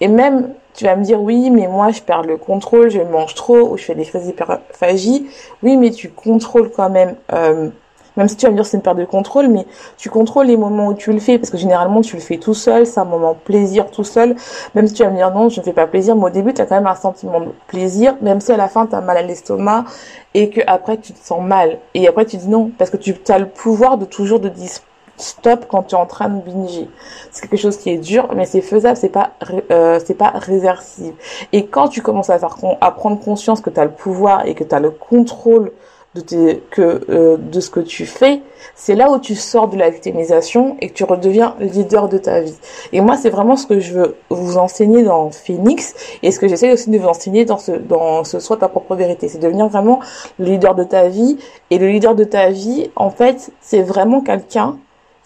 et 0.00 0.08
même, 0.08 0.54
tu 0.74 0.84
vas 0.84 0.96
me 0.96 1.04
dire, 1.04 1.20
oui, 1.20 1.50
mais 1.50 1.66
moi, 1.66 1.90
je 1.90 2.00
perds 2.00 2.22
le 2.22 2.36
contrôle, 2.36 2.90
je 2.90 3.00
mange 3.00 3.34
trop, 3.34 3.70
ou 3.70 3.76
je 3.76 3.84
fais 3.84 3.94
des 3.94 4.04
crises 4.04 4.24
d'hyperphagie. 4.24 5.26
Oui, 5.62 5.76
mais 5.76 5.90
tu 5.90 6.08
contrôles 6.08 6.70
quand 6.70 6.88
même, 6.88 7.16
euh, 7.32 7.68
même 8.16 8.28
si 8.28 8.36
tu 8.36 8.46
vas 8.46 8.50
me 8.50 8.56
dire 8.56 8.66
c'est 8.66 8.76
une 8.76 8.82
perte 8.82 8.96
de 8.96 9.04
contrôle, 9.04 9.48
mais 9.48 9.66
tu 9.98 10.08
contrôles 10.08 10.46
les 10.46 10.56
moments 10.56 10.88
où 10.88 10.94
tu 10.94 11.12
le 11.12 11.20
fais, 11.20 11.38
parce 11.38 11.50
que 11.50 11.58
généralement, 11.58 12.00
tu 12.00 12.16
le 12.16 12.22
fais 12.22 12.38
tout 12.38 12.54
seul, 12.54 12.86
c'est 12.86 13.00
un 13.00 13.04
moment 13.04 13.34
plaisir 13.34 13.90
tout 13.90 14.04
seul. 14.04 14.36
Même 14.74 14.86
si 14.86 14.94
tu 14.94 15.02
vas 15.02 15.10
me 15.10 15.16
dire, 15.16 15.32
non, 15.32 15.48
je 15.48 15.60
ne 15.60 15.64
fais 15.64 15.72
pas 15.72 15.86
plaisir, 15.86 16.16
mais 16.16 16.24
au 16.24 16.30
début, 16.30 16.54
tu 16.54 16.62
as 16.62 16.66
quand 16.66 16.76
même 16.76 16.86
un 16.86 16.94
sentiment 16.94 17.40
de 17.40 17.48
plaisir, 17.66 18.16
même 18.22 18.40
si 18.40 18.52
à 18.52 18.56
la 18.56 18.68
fin, 18.68 18.86
tu 18.86 18.94
as 18.94 19.00
mal 19.00 19.16
à 19.16 19.22
l'estomac, 19.22 19.84
et 20.32 20.48
que 20.48 20.60
après 20.66 20.96
tu 20.96 21.12
te 21.12 21.24
sens 21.24 21.42
mal. 21.42 21.78
Et 21.94 22.08
après, 22.08 22.24
tu 22.24 22.36
dis 22.36 22.48
non, 22.48 22.70
parce 22.78 22.90
que 22.90 22.96
tu 22.96 23.14
as 23.28 23.38
le 23.38 23.48
pouvoir 23.48 23.98
de 23.98 24.04
toujours 24.06 24.40
de 24.40 24.48
disposer 24.48 24.89
stop 25.20 25.66
quand 25.68 25.84
tu 25.84 25.94
es 25.94 25.98
en 25.98 26.06
train 26.06 26.28
de 26.28 26.40
binger. 26.42 26.88
C'est 27.30 27.48
quelque 27.48 27.60
chose 27.60 27.76
qui 27.76 27.90
est 27.90 27.98
dur, 27.98 28.28
mais 28.34 28.46
c'est 28.46 28.60
faisable, 28.60 28.96
c'est 28.96 29.08
pas 29.08 29.32
euh, 29.70 30.00
c'est 30.04 30.14
pas 30.14 30.32
réversible. 30.34 31.16
Et 31.52 31.66
quand 31.66 31.88
tu 31.88 32.02
commences 32.02 32.30
à 32.30 32.38
faire 32.38 32.56
à 32.80 32.90
prendre 32.92 33.20
conscience 33.20 33.60
que 33.60 33.70
tu 33.70 33.80
as 33.80 33.84
le 33.84 33.92
pouvoir 33.92 34.46
et 34.46 34.54
que 34.54 34.64
tu 34.64 34.74
as 34.74 34.80
le 34.80 34.90
contrôle 34.90 35.72
de 36.14 36.20
tes, 36.20 36.62
que 36.70 37.00
euh, 37.08 37.36
de 37.36 37.60
ce 37.60 37.70
que 37.70 37.80
tu 37.80 38.04
fais, 38.04 38.42
c'est 38.74 38.96
là 38.96 39.10
où 39.10 39.18
tu 39.18 39.36
sors 39.36 39.68
de 39.68 39.76
la 39.76 39.90
victimisation 39.90 40.76
et 40.80 40.88
que 40.88 40.94
tu 40.94 41.04
redeviens 41.04 41.54
leader 41.60 42.08
de 42.08 42.18
ta 42.18 42.40
vie. 42.40 42.56
Et 42.92 43.00
moi, 43.00 43.16
c'est 43.16 43.30
vraiment 43.30 43.56
ce 43.56 43.66
que 43.66 43.78
je 43.78 43.92
veux 43.94 44.16
vous 44.28 44.58
enseigner 44.58 45.04
dans 45.04 45.30
Phoenix 45.30 45.94
et 46.22 46.32
ce 46.32 46.40
que 46.40 46.48
j'essaie 46.48 46.72
aussi 46.72 46.90
de 46.90 46.98
vous 46.98 47.06
enseigner 47.06 47.44
dans 47.44 47.58
ce 47.58 47.72
dans 47.72 48.24
ce 48.24 48.40
soit 48.40 48.56
ta 48.56 48.68
propre 48.68 48.96
vérité, 48.96 49.28
c'est 49.28 49.38
devenir 49.38 49.68
vraiment 49.68 50.00
le 50.38 50.46
leader 50.46 50.74
de 50.74 50.84
ta 50.84 51.08
vie 51.08 51.38
et 51.70 51.78
le 51.78 51.88
leader 51.88 52.14
de 52.16 52.24
ta 52.24 52.50
vie, 52.50 52.90
en 52.96 53.10
fait, 53.10 53.52
c'est 53.60 53.82
vraiment 53.82 54.20
quelqu'un 54.20 54.78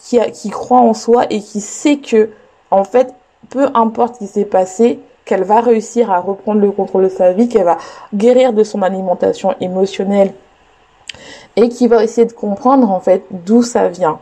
qui, 0.05 0.51
croit 0.51 0.81
en 0.81 0.95
soi 0.95 1.27
et 1.31 1.41
qui 1.41 1.61
sait 1.61 1.97
que, 1.97 2.31
en 2.71 2.85
fait, 2.85 3.15
peu 3.49 3.69
importe 3.75 4.15
ce 4.15 4.19
qui 4.21 4.27
s'est 4.27 4.45
passé, 4.45 5.01
qu'elle 5.25 5.45
va 5.45 5.61
réussir 5.61 6.11
à 6.11 6.21
reprendre 6.21 6.61
le 6.61 6.71
contrôle 6.71 7.05
de 7.05 7.09
sa 7.09 7.33
vie, 7.33 7.49
qu'elle 7.49 7.65
va 7.65 7.79
guérir 8.15 8.53
de 8.53 8.63
son 8.63 8.83
alimentation 8.83 9.55
émotionnelle 9.61 10.35
et 11.57 11.69
qui 11.69 11.87
va 11.87 12.03
essayer 12.05 12.27
de 12.27 12.33
comprendre 12.33 12.91
en 12.91 13.01
fait 13.01 13.25
d'où 13.31 13.63
ça 13.63 13.89
vient. 13.89 14.19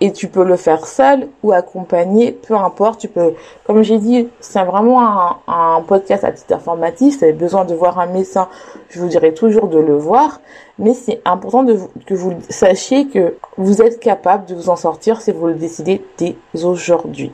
Et 0.00 0.12
tu 0.12 0.28
peux 0.28 0.44
le 0.44 0.56
faire 0.56 0.86
seul 0.86 1.28
ou 1.42 1.52
accompagné, 1.52 2.32
peu 2.32 2.54
importe. 2.54 3.00
Tu 3.00 3.08
peux, 3.08 3.34
comme 3.66 3.82
j'ai 3.82 3.98
dit, 3.98 4.28
c'est 4.40 4.62
vraiment 4.64 5.00
un, 5.46 5.80
podcast 5.86 6.24
à 6.24 6.32
titre 6.32 6.54
informatif. 6.54 7.14
Si 7.14 7.18
vous 7.18 7.24
avez 7.24 7.32
besoin 7.32 7.64
de 7.64 7.74
voir 7.74 7.98
un 7.98 8.06
médecin, 8.06 8.48
je 8.90 9.00
vous 9.00 9.08
dirai 9.08 9.32
toujours 9.32 9.68
de 9.68 9.78
le 9.78 9.96
voir. 9.96 10.40
Mais 10.78 10.92
c'est 10.92 11.22
important 11.24 11.62
de, 11.62 11.78
que 12.06 12.14
vous 12.14 12.34
sachiez 12.50 13.08
que 13.08 13.36
vous 13.56 13.80
êtes 13.80 13.98
capable 14.00 14.46
de 14.46 14.54
vous 14.54 14.68
en 14.68 14.76
sortir 14.76 15.20
si 15.20 15.32
vous 15.32 15.46
le 15.46 15.54
décidez 15.54 16.04
dès 16.18 16.36
aujourd'hui. 16.62 17.32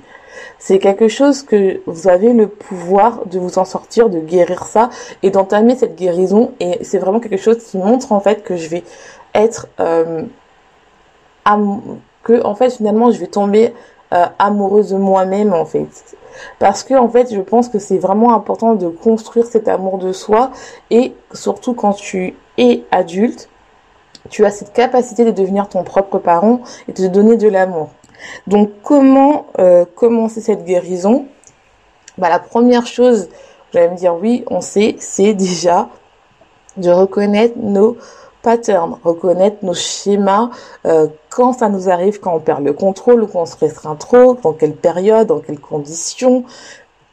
C'est 0.59 0.79
quelque 0.79 1.09
chose 1.09 1.43
que 1.43 1.81
vous 1.87 2.09
avez 2.09 2.33
le 2.33 2.47
pouvoir 2.47 3.27
de 3.27 3.39
vous 3.39 3.59
en 3.59 3.65
sortir, 3.65 4.09
de 4.09 4.21
guérir 4.21 4.65
ça 4.65 4.91
et 5.23 5.31
d'entamer 5.31 5.75
cette 5.77 5.97
guérison. 5.97 6.53
Et 6.61 6.79
c'est 6.85 6.99
vraiment 6.99 7.21
quelque 7.21 7.37
chose 7.37 7.59
qui 7.59 7.79
montre 7.79 8.13
en 8.13 8.21
fait 8.21 8.43
que 8.43 8.57
je 8.57 8.69
vais 8.69 8.85
être 9.35 9.69
euh, 9.81 10.23
que 12.23 12.45
en 12.45 12.55
fait 12.55 12.71
finalement 12.71 13.11
je 13.11 13.19
vais 13.19 13.27
tomber 13.27 13.75
euh, 14.13 14.27
amoureuse 14.39 14.91
de 14.91 14.97
moi-même 14.97 15.53
en 15.53 15.65
fait. 15.65 15.89
Parce 16.59 16.83
que 16.83 16.95
en 16.95 17.09
fait, 17.09 17.33
je 17.33 17.41
pense 17.41 17.69
que 17.69 17.79
c'est 17.79 17.99
vraiment 17.99 18.35
important 18.35 18.75
de 18.75 18.89
construire 18.89 19.47
cet 19.47 19.69
amour 19.69 19.99
de 19.99 20.13
soi 20.13 20.51
et 20.91 21.15
surtout 21.33 21.75
quand 21.75 21.95
tu 21.95 22.35
es 22.59 22.83
adulte, 22.91 23.49
tu 24.31 24.45
as 24.45 24.51
cette 24.51 24.73
capacité 24.73 25.25
de 25.25 25.31
devenir 25.31 25.69
ton 25.69 25.83
propre 25.83 26.19
parent 26.19 26.61
et 26.89 26.93
de 26.93 27.07
te 27.07 27.13
donner 27.13 27.37
de 27.37 27.49
l'amour. 27.49 27.91
Donc 28.47 28.71
comment 28.83 29.47
euh, 29.59 29.85
commencer 29.95 30.41
cette 30.41 30.65
guérison? 30.65 31.27
Bah, 32.19 32.29
La 32.29 32.39
première 32.39 32.87
chose, 32.87 33.29
vous 33.73 33.79
allez 33.79 33.89
me 33.89 33.97
dire 33.97 34.15
oui, 34.15 34.45
on 34.49 34.61
sait, 34.61 34.97
c'est 34.99 35.35
déjà 35.35 35.89
de 36.77 36.91
reconnaître 36.91 37.55
nos 37.59 37.97
patterns, 38.43 38.97
reconnaître 39.05 39.59
nos 39.63 39.75
schémas, 39.75 40.51
euh, 40.87 41.07
quand 41.31 41.53
ça 41.53 41.69
nous 41.69 41.89
arrive, 41.89 42.21
quand 42.21 42.35
on 42.35 42.41
perd 42.41 42.65
le 42.65 42.73
contrôle 42.73 43.23
ou 43.23 43.27
quand 43.27 43.43
on 43.43 43.47
se 43.47 43.57
restreint 43.57 43.97
trop, 43.97 44.35
dans 44.35 44.53
quelle 44.53 44.75
période, 44.75 45.29
dans 45.29 45.39
quelles 45.41 45.61
conditions. 45.61 46.45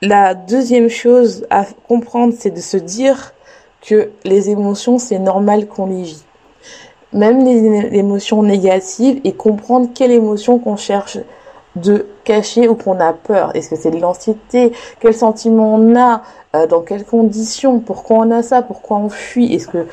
La 0.02 0.34
deuxième 0.34 0.90
chose 0.90 1.46
à 1.50 1.66
comprendre, 1.88 2.34
c'est 2.38 2.52
de 2.52 2.60
se 2.62 2.78
dire 2.78 3.34
que 3.82 4.12
les 4.24 4.50
émotions, 4.50 4.98
c'est 4.98 5.20
normal 5.20 5.68
qu'on 5.68 5.88
les 5.88 6.04
vit. 6.04 6.24
Même 7.14 7.44
les 7.44 7.98
émotions 7.98 8.44
négatives 8.44 9.20
et 9.24 9.34
comprendre 9.34 9.90
quelle 9.96 10.12
émotion 10.12 10.60
qu'on 10.60 10.78
cherche 10.78 11.18
de 11.76 12.08
cacher 12.24 12.68
ou 12.68 12.76
qu'on 12.76 13.00
a 13.00 13.14
peur. 13.14 13.56
Est-ce 13.56 13.70
que 13.70 13.76
c'est 13.76 13.92
de 13.92 14.00
l'anxiété? 14.00 14.72
Quel 15.00 15.14
sentiment 15.14 15.76
on 15.76 15.96
a? 15.96 16.22
Euh, 16.56 16.68
Dans 16.68 16.82
quelles 16.82 17.06
conditions? 17.06 17.80
Pourquoi 17.80 18.18
on 18.18 18.32
a 18.32 18.44
ça? 18.44 18.62
Pourquoi 18.62 18.98
on 18.98 19.10
fuit? 19.10 19.54
Est-ce 19.54 19.68
que 19.68 19.86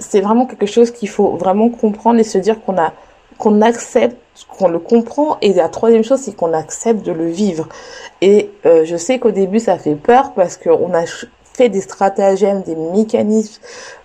c'est 0.00 0.20
vraiment 0.20 0.46
quelque 0.46 0.66
chose 0.66 0.90
qu'il 0.90 1.08
faut 1.08 1.36
vraiment 1.36 1.68
comprendre 1.68 2.18
et 2.18 2.24
se 2.24 2.38
dire 2.38 2.60
qu'on 2.62 2.76
a 2.76 2.92
qu'on 3.38 3.62
accepte, 3.62 4.18
qu'on 4.48 4.68
le 4.68 4.78
comprend. 4.78 5.38
Et 5.40 5.54
la 5.54 5.70
troisième 5.70 6.04
chose, 6.04 6.20
c'est 6.20 6.36
qu'on 6.36 6.52
accepte 6.52 7.06
de 7.06 7.12
le 7.12 7.26
vivre. 7.26 7.68
Et 8.20 8.50
euh, 8.66 8.84
je 8.84 8.96
sais 8.96 9.18
qu'au 9.18 9.30
début, 9.30 9.60
ça 9.60 9.78
fait 9.78 9.94
peur 9.94 10.32
parce 10.34 10.58
qu'on 10.58 10.92
a 10.92 11.04
fait 11.54 11.70
des 11.70 11.80
stratagèmes, 11.80 12.60
des 12.62 12.76
mécanismes 12.76 13.62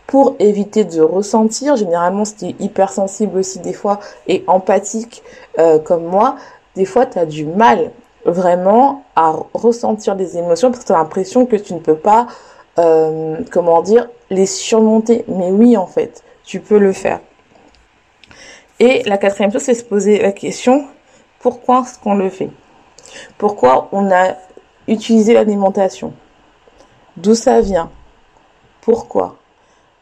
pour 0.08 0.36
éviter 0.40 0.86
de 0.86 1.02
ressentir. 1.02 1.76
Généralement, 1.76 2.24
si 2.24 2.36
tu 2.36 2.46
es 2.46 2.56
hypersensible 2.60 3.38
aussi 3.38 3.60
des 3.60 3.74
fois 3.74 4.00
et 4.28 4.44
empathique 4.48 5.22
euh, 5.60 5.80
comme 5.80 6.06
moi, 6.06 6.38
des 6.76 6.86
fois 6.86 7.06
tu 7.06 7.20
as 7.20 7.26
du 7.26 7.46
mal 7.46 7.92
vraiment 8.26 9.04
à 9.16 9.36
ressentir 9.54 10.16
des 10.16 10.38
émotions 10.38 10.72
parce 10.72 10.84
que 10.84 10.88
tu 10.88 10.94
as 10.94 10.98
l'impression 10.98 11.46
que 11.46 11.56
tu 11.56 11.74
ne 11.74 11.80
peux 11.80 11.96
pas, 11.96 12.28
euh, 12.80 13.38
comment 13.52 13.82
dire, 13.82 14.10
les 14.30 14.46
surmonter. 14.46 15.26
Mais 15.28 15.52
oui, 15.52 15.78
en 15.78 15.88
fait, 15.88 16.24
tu 16.44 16.60
peux 16.60 16.78
le 16.78 16.94
faire. 16.94 17.20
Et 18.80 19.04
la 19.04 19.18
quatrième 19.18 19.52
chose, 19.52 19.64
c'est 19.64 19.74
se 19.74 19.84
poser 19.84 20.22
la 20.22 20.32
question, 20.32 20.86
pourquoi 21.40 21.82
est-ce 21.82 21.98
qu'on 22.00 22.16
le 22.16 22.30
fait? 22.30 22.50
Pourquoi 23.38 23.88
on 23.92 24.12
a 24.12 24.36
utilisé 24.88 25.34
l'alimentation? 25.34 26.14
D'où 27.18 27.36
ça 27.36 27.62
vient? 27.62 27.90
Pourquoi? 28.82 29.38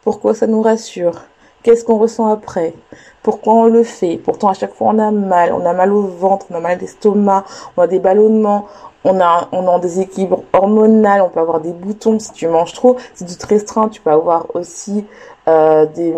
Pourquoi 0.01 0.33
ça 0.33 0.47
nous 0.47 0.62
rassure? 0.62 1.21
Qu'est-ce 1.62 1.86
qu'on 1.86 1.97
ressent 1.97 2.27
après? 2.27 2.73
Pourquoi 3.21 3.53
on 3.53 3.65
le 3.65 3.83
fait? 3.83 4.17
Pourtant, 4.17 4.49
à 4.49 4.53
chaque 4.53 4.73
fois, 4.73 4.88
on 4.88 4.99
a 4.99 5.12
mal. 5.12 5.53
On 5.53 5.65
a 5.65 5.73
mal 5.73 5.93
au 5.93 6.01
ventre, 6.01 6.47
on 6.49 6.55
a 6.55 6.59
mal 6.59 6.73
à 6.73 6.75
l'estomac, 6.75 7.45
on 7.77 7.83
a 7.83 7.88
des 7.88 7.99
ballonnements, 7.99 8.67
on 9.03 9.19
a, 9.19 9.49
on 9.51 9.67
a 9.67 9.71
un 9.71 9.79
déséquilibre 9.79 10.43
hormonal, 10.53 11.21
on 11.21 11.29
peut 11.29 11.39
avoir 11.39 11.59
des 11.59 11.73
boutons 11.73 12.19
si 12.19 12.31
tu 12.31 12.47
manges 12.47 12.73
trop. 12.73 12.97
Si 13.13 13.25
tu 13.25 13.35
te 13.35 13.47
restreins, 13.47 13.89
tu 13.89 14.01
peux 14.01 14.11
avoir 14.11 14.55
aussi 14.55 15.05
euh, 15.47 15.85
des, 15.87 16.13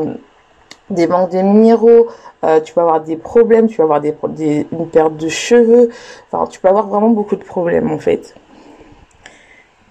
des 0.90 1.08
manques 1.08 1.32
de 1.32 1.42
minéraux, 1.42 2.08
euh, 2.44 2.60
tu 2.62 2.74
peux 2.74 2.82
avoir 2.82 3.02
des 3.02 3.18
problèmes, 3.18 3.68
tu 3.68 3.78
peux 3.78 3.84
avoir 3.84 4.02
des, 4.02 4.16
des, 4.30 4.68
une 4.72 4.88
perte 4.88 5.18
de 5.18 5.30
cheveux. 5.30 5.90
Enfin, 6.32 6.48
tu 6.50 6.60
peux 6.60 6.68
avoir 6.68 6.88
vraiment 6.88 7.10
beaucoup 7.10 7.36
de 7.36 7.44
problèmes 7.44 7.92
en 7.92 8.00
fait. 8.00 8.36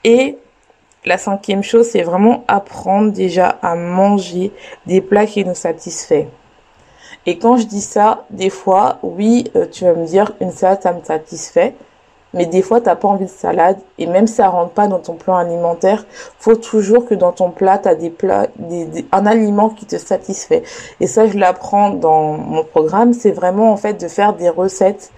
Et 0.04 0.38
la 1.04 1.18
cinquième 1.18 1.62
chose, 1.62 1.88
c'est 1.88 2.02
vraiment 2.02 2.44
apprendre 2.48 3.12
déjà 3.12 3.48
à 3.62 3.74
manger 3.74 4.52
des 4.87 5.00
plats 5.00 5.26
qui 5.26 5.44
nous 5.44 5.54
satisfait. 5.54 6.28
Et 7.26 7.38
quand 7.38 7.57
je 7.57 7.66
dis 7.66 7.80
ça, 7.80 8.24
des 8.30 8.50
fois, 8.50 8.98
oui, 9.02 9.50
euh, 9.57 9.66
tu 9.70 9.85
vas 9.85 9.94
me 9.94 10.07
dire 10.07 10.33
une 10.40 10.50
salade, 10.50 10.83
ça 10.83 10.92
me 10.92 11.02
satisfait. 11.02 11.74
Mais 12.35 12.47
des 12.47 12.62
fois, 12.62 12.81
t'as 12.81 12.97
pas 12.97 13.09
envie 13.09 13.27
de 13.27 13.31
salade. 13.31 13.79
Et 13.99 14.07
même 14.07 14.27
si 14.27 14.35
ça 14.35 14.49
rentre 14.49 14.73
pas 14.73 14.88
dans 14.88 14.99
ton 14.99 15.14
plan 15.14 15.37
alimentaire, 15.37 16.05
faut 16.38 16.57
toujours 16.57 17.07
que 17.07 17.14
dans 17.14 17.33
ton 17.33 17.51
plat, 17.51 17.79
tu 17.79 17.88
as 17.88 17.94
des 17.94 18.11
plats, 18.11 18.49
des, 18.59 19.07
un 19.12 19.25
aliment 19.25 19.70
qui 19.70 19.87
te 19.87 19.97
satisfait. 19.97 20.64
Et 21.01 21.07
ça, 21.07 21.27
je 21.27 21.38
l'apprends 21.38 21.90
dans 21.90 22.33
mon 22.33 22.64
programme. 22.64 23.12
C'est 23.12 23.31
vraiment, 23.31 23.73
en 23.73 23.77
fait, 23.77 23.94
de 23.94 24.09
faire 24.09 24.35
des 24.35 24.49
recettes, 24.49 25.12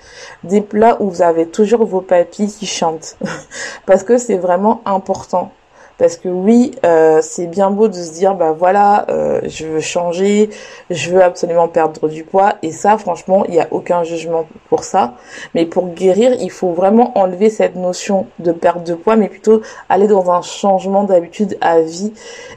des 0.44 0.60
plats 0.60 0.98
où 1.00 1.10
vous 1.10 1.22
avez 1.22 1.46
toujours 1.48 1.84
vos 1.84 2.02
papilles 2.02 2.52
qui 2.52 2.66
chantent. 2.66 3.16
Parce 3.86 4.02
que 4.02 4.18
c'est 4.18 4.36
vraiment 4.36 4.82
important. 4.84 5.50
Parce 5.98 6.18
que 6.18 6.28
oui, 6.28 6.72
euh, 6.84 7.20
c'est 7.22 7.46
bien 7.46 7.70
beau 7.70 7.88
de 7.88 7.94
se 7.94 8.12
dire, 8.12 8.34
bah 8.34 8.52
voilà, 8.52 9.06
euh, 9.08 9.40
je 9.44 9.66
veux 9.66 9.80
changer, 9.80 10.50
je 10.90 11.10
veux 11.10 11.22
absolument 11.22 11.68
perdre 11.68 12.08
du 12.08 12.22
poids. 12.22 12.56
Et 12.62 12.70
ça, 12.70 12.98
franchement, 12.98 13.44
il 13.46 13.52
n'y 13.52 13.60
a 13.60 13.68
aucun 13.70 14.04
jugement 14.04 14.46
pour 14.68 14.84
ça. 14.84 15.14
Mais 15.54 15.64
pour 15.64 15.88
guérir, 15.88 16.34
il 16.40 16.50
faut 16.50 16.72
vraiment 16.72 17.16
enlever 17.18 17.48
cette 17.48 17.76
notion 17.76 18.26
de 18.40 18.52
perte 18.52 18.84
de 18.86 18.94
poids, 18.94 19.16
mais 19.16 19.28
plutôt 19.28 19.62
aller 19.88 20.06
dans 20.06 20.30
un 20.30 20.42
changement 20.42 21.04
d'habitude 21.04 21.56
à 21.62 21.80
vie. 21.80 22.12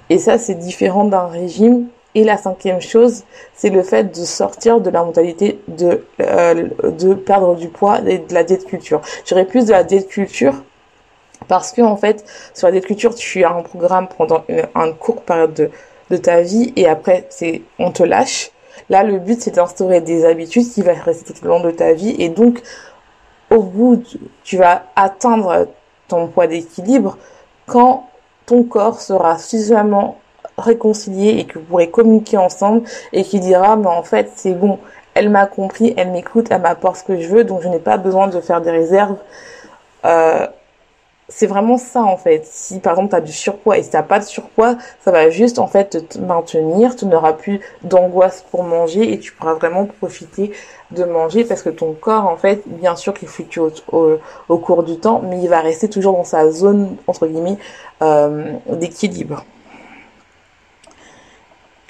Et 0.09 0.17
ça, 0.17 0.37
c'est 0.37 0.55
différent 0.55 1.05
d'un 1.05 1.27
régime. 1.27 1.87
Et 2.15 2.23
la 2.23 2.37
cinquième 2.37 2.81
chose, 2.81 3.23
c'est 3.53 3.69
le 3.69 3.83
fait 3.83 4.05
de 4.05 4.25
sortir 4.25 4.81
de 4.81 4.89
la 4.89 5.03
mentalité 5.03 5.61
de, 5.67 6.03
euh, 6.21 6.67
de 6.83 7.13
perdre 7.13 7.55
du 7.55 7.69
poids 7.69 7.99
et 8.05 8.17
de 8.17 8.33
la 8.33 8.43
diète 8.43 8.65
culture. 8.65 8.99
J'aurais 9.25 9.45
plus 9.45 9.65
de 9.65 9.71
la 9.71 9.83
diète 9.83 10.07
culture 10.07 10.55
parce 11.49 11.73
que 11.73 11.81
en 11.81 11.97
fait, 11.97 12.23
sur 12.53 12.67
la 12.67 12.71
d'écriture, 12.71 13.13
tu 13.13 13.43
as 13.43 13.51
un 13.51 13.63
programme 13.63 14.07
pendant 14.07 14.45
une, 14.47 14.65
une 14.75 14.95
courte 14.95 15.25
période 15.25 15.71
de, 16.09 16.17
ta 16.17 16.41
vie 16.41 16.71
et 16.77 16.87
après, 16.87 17.27
c'est 17.29 17.63
on 17.77 17.91
te 17.91 18.03
lâche. 18.03 18.51
Là, 18.89 19.03
le 19.03 19.19
but, 19.19 19.41
c'est 19.41 19.51
d'instaurer 19.51 19.99
des 19.99 20.23
habitudes 20.25 20.71
qui 20.71 20.81
vont 20.81 20.93
rester 21.03 21.33
tout 21.33 21.45
au 21.45 21.49
long 21.49 21.59
de 21.59 21.71
ta 21.71 21.91
vie 21.93 22.15
et 22.17 22.29
donc, 22.29 22.61
au 23.51 23.61
bout, 23.61 24.01
tu 24.43 24.57
vas 24.57 24.83
atteindre 24.95 25.67
ton 26.07 26.27
poids 26.27 26.47
d'équilibre 26.47 27.17
quand 27.65 28.07
ton 28.45 28.63
corps 28.63 29.01
sera 29.01 29.37
suffisamment 29.37 30.19
réconcilié 30.57 31.39
et 31.39 31.45
que 31.45 31.59
vous 31.59 31.65
pourrez 31.65 31.89
communiquer 31.89 32.37
ensemble 32.37 32.83
et 33.13 33.23
qui 33.23 33.39
dira, 33.39 33.75
mais 33.75 33.87
en 33.87 34.03
fait, 34.03 34.31
c'est 34.35 34.53
bon, 34.53 34.79
elle 35.13 35.29
m'a 35.29 35.45
compris, 35.45 35.93
elle 35.97 36.11
m'écoute, 36.11 36.47
elle 36.49 36.61
m'apporte 36.61 36.97
ce 36.97 37.03
que 37.03 37.19
je 37.19 37.27
veux, 37.27 37.43
donc 37.43 37.61
je 37.61 37.69
n'ai 37.69 37.79
pas 37.79 37.97
besoin 37.97 38.27
de 38.27 38.39
faire 38.39 38.61
des 38.61 38.71
réserves. 38.71 39.17
Euh, 40.05 40.47
c'est 41.29 41.47
vraiment 41.47 41.77
ça 41.77 42.03
en 42.03 42.17
fait. 42.17 42.45
Si 42.45 42.79
par 42.79 42.93
exemple 42.93 43.11
tu 43.11 43.15
as 43.15 43.21
du 43.21 43.31
surpoids 43.31 43.77
et 43.77 43.83
si 43.83 43.91
t'as 43.91 44.03
pas 44.03 44.19
de 44.19 44.25
surpoids, 44.25 44.77
ça 45.01 45.11
va 45.11 45.29
juste 45.29 45.59
en 45.59 45.67
fait 45.67 46.07
te 46.09 46.19
maintenir, 46.19 46.95
tu 46.95 47.05
n'auras 47.05 47.33
plus 47.33 47.61
d'angoisse 47.83 48.43
pour 48.51 48.63
manger 48.63 49.13
et 49.13 49.19
tu 49.19 49.31
pourras 49.31 49.53
vraiment 49.53 49.85
profiter 49.85 50.51
de 50.91 51.03
manger 51.03 51.43
parce 51.43 51.61
que 51.61 51.69
ton 51.69 51.93
corps 51.93 52.27
en 52.27 52.35
fait, 52.35 52.63
bien 52.65 52.95
sûr 52.95 53.13
qu'il 53.13 53.27
fluctue 53.27 53.59
au, 53.59 54.19
au, 54.49 54.57
cours 54.57 54.83
du 54.83 54.97
temps, 54.97 55.21
mais 55.23 55.39
il 55.39 55.47
va 55.47 55.61
rester 55.61 55.87
toujours 55.87 56.13
dans 56.13 56.23
sa 56.23 56.51
zone 56.51 56.95
entre 57.07 57.27
guillemets 57.27 57.57
euh, 58.01 58.53
d'équilibre. 58.71 59.45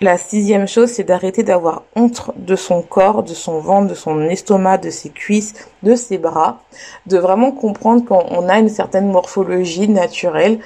La 0.01 0.17
sixième 0.17 0.65
chose, 0.65 0.89
c'est 0.91 1.03
d'arrêter 1.03 1.43
d'avoir 1.43 1.83
honte 1.93 2.31
de 2.37 2.55
son 2.55 2.81
corps, 2.81 3.21
de 3.21 3.33
son 3.33 3.59
ventre, 3.59 3.87
de 3.87 3.95
son 3.95 4.21
estomac, 4.21 4.77
de 4.77 4.89
ses 4.89 5.09
cuisses, 5.09 5.53
de 5.83 5.93
ses 5.95 6.17
bras, 6.17 6.61
de 7.05 7.17
vraiment 7.17 7.51
comprendre 7.51 8.05
qu'on 8.05 8.47
a 8.47 8.59
une 8.59 8.69
certaine 8.69 9.11
morphologie 9.11 9.89
naturelle 9.89 10.59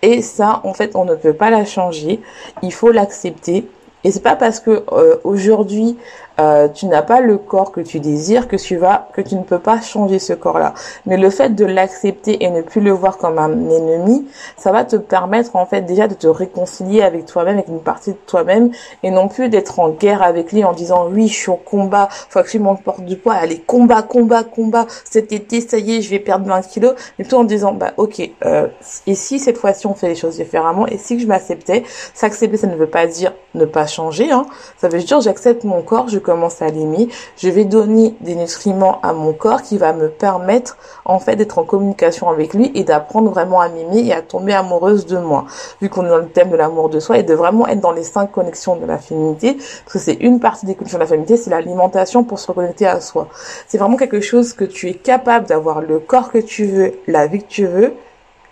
et 0.00 0.22
ça, 0.22 0.62
en 0.64 0.72
fait, 0.72 0.96
on 0.96 1.04
ne 1.04 1.14
peut 1.14 1.34
pas 1.34 1.50
la 1.50 1.66
changer. 1.66 2.20
Il 2.62 2.72
faut 2.72 2.90
l'accepter 2.90 3.68
Et 4.04 4.10
c'est 4.10 4.22
pas 4.22 4.36
parce 4.36 4.60
que 4.60 4.84
euh, 4.92 5.16
aujourd'hui 5.24 5.98
euh, 6.40 6.68
tu 6.68 6.86
n'as 6.86 7.02
pas 7.02 7.20
le 7.20 7.36
corps 7.36 7.72
que 7.72 7.80
tu 7.80 7.98
désires 8.00 8.46
que 8.46 8.56
tu 8.56 8.76
vas 8.76 9.08
que 9.12 9.20
tu 9.20 9.34
ne 9.34 9.42
peux 9.42 9.58
pas 9.58 9.80
changer 9.80 10.18
ce 10.18 10.32
corps-là. 10.32 10.74
Mais 11.06 11.16
le 11.16 11.30
fait 11.30 11.50
de 11.50 11.64
l'accepter 11.64 12.44
et 12.44 12.50
ne 12.50 12.62
plus 12.62 12.80
le 12.80 12.92
voir 12.92 13.18
comme 13.18 13.38
un 13.38 13.50
ennemi, 13.70 14.26
ça 14.56 14.70
va 14.70 14.84
te 14.84 14.96
permettre 14.96 15.56
en 15.56 15.66
fait 15.66 15.82
déjà 15.82 16.06
de 16.06 16.14
te 16.14 16.26
réconcilier 16.26 17.02
avec 17.02 17.26
toi-même, 17.26 17.54
avec 17.54 17.68
une 17.68 17.80
partie 17.80 18.12
de 18.12 18.18
toi-même, 18.26 18.70
et 19.02 19.10
non 19.10 19.28
plus 19.28 19.48
d'être 19.48 19.80
en 19.80 19.90
guerre 19.90 20.22
avec 20.22 20.52
lui 20.52 20.64
en 20.64 20.72
disant 20.72 21.08
oui 21.10 21.28
je 21.28 21.34
suis 21.34 21.50
au 21.50 21.56
combat, 21.56 22.08
faut 22.10 22.42
que 22.42 22.48
je 22.48 22.58
porte 22.58 23.00
du 23.00 23.16
poids, 23.16 23.34
allez 23.34 23.58
combat, 23.58 24.02
combat, 24.02 24.44
combat, 24.44 24.86
cet 25.04 25.32
été 25.32 25.60
ça 25.60 25.78
y 25.78 25.96
est 25.96 26.02
je 26.02 26.10
vais 26.10 26.18
perdre 26.18 26.46
20 26.46 26.60
kilos, 26.62 26.94
mais 27.18 27.24
tout 27.24 27.36
en 27.36 27.44
disant 27.44 27.72
bah 27.72 27.92
ok 27.96 28.30
euh, 28.44 28.68
et 29.06 29.14
si 29.14 29.38
cette 29.38 29.58
fois-ci 29.58 29.86
on 29.86 29.94
fait 29.94 30.08
les 30.08 30.14
choses 30.14 30.36
différemment 30.36 30.86
et 30.86 30.98
si 30.98 31.18
je 31.18 31.26
m'acceptais, 31.26 31.82
s'accepter 32.14 32.56
ça 32.56 32.66
ne 32.66 32.76
veut 32.76 32.86
pas 32.86 33.06
dire 33.06 33.32
ne 33.54 33.64
pas 33.64 33.86
changer, 33.86 34.30
hein, 34.30 34.46
ça 34.76 34.88
veut 34.88 34.98
dire 34.98 35.20
j'accepte 35.20 35.64
mon 35.64 35.82
corps, 35.82 36.08
commence 36.28 36.60
à 36.60 36.68
l'aimer, 36.68 37.08
je 37.38 37.48
vais 37.48 37.64
donner 37.64 38.14
des 38.20 38.34
nutriments 38.34 39.00
à 39.02 39.14
mon 39.14 39.32
corps 39.32 39.62
qui 39.62 39.78
va 39.78 39.94
me 39.94 40.10
permettre 40.10 40.76
en 41.06 41.18
fait 41.18 41.36
d'être 41.36 41.56
en 41.56 41.64
communication 41.64 42.28
avec 42.28 42.52
lui 42.52 42.70
et 42.74 42.84
d'apprendre 42.84 43.30
vraiment 43.30 43.62
à 43.62 43.70
m'aimer 43.70 44.00
et 44.00 44.12
à 44.12 44.20
tomber 44.20 44.52
amoureuse 44.52 45.06
de 45.06 45.16
moi. 45.16 45.46
Vu 45.80 45.88
qu'on 45.88 46.04
est 46.04 46.10
dans 46.10 46.18
le 46.18 46.28
thème 46.28 46.50
de 46.50 46.56
l'amour 46.56 46.90
de 46.90 47.00
soi 47.00 47.16
et 47.16 47.22
de 47.22 47.32
vraiment 47.32 47.66
être 47.66 47.80
dans 47.80 47.92
les 47.92 48.02
cinq 48.02 48.30
connexions 48.30 48.76
de 48.76 48.84
la 48.84 48.98
féminité, 48.98 49.54
parce 49.54 49.94
que 49.94 49.98
c'est 49.98 50.18
une 50.20 50.38
partie 50.38 50.66
des 50.66 50.74
connexions 50.74 50.98
de 50.98 51.04
la 51.04 51.08
féminité, 51.08 51.38
c'est 51.38 51.48
l'alimentation 51.48 52.24
pour 52.24 52.38
se 52.38 52.48
reconnecter 52.48 52.86
à 52.86 53.00
soi. 53.00 53.28
C'est 53.66 53.78
vraiment 53.78 53.96
quelque 53.96 54.20
chose 54.20 54.52
que 54.52 54.64
tu 54.64 54.88
es 54.90 54.94
capable 54.94 55.46
d'avoir 55.46 55.80
le 55.80 55.98
corps 55.98 56.30
que 56.30 56.38
tu 56.38 56.66
veux, 56.66 56.92
la 57.06 57.26
vie 57.26 57.42
que 57.42 57.48
tu 57.48 57.64
veux, 57.64 57.94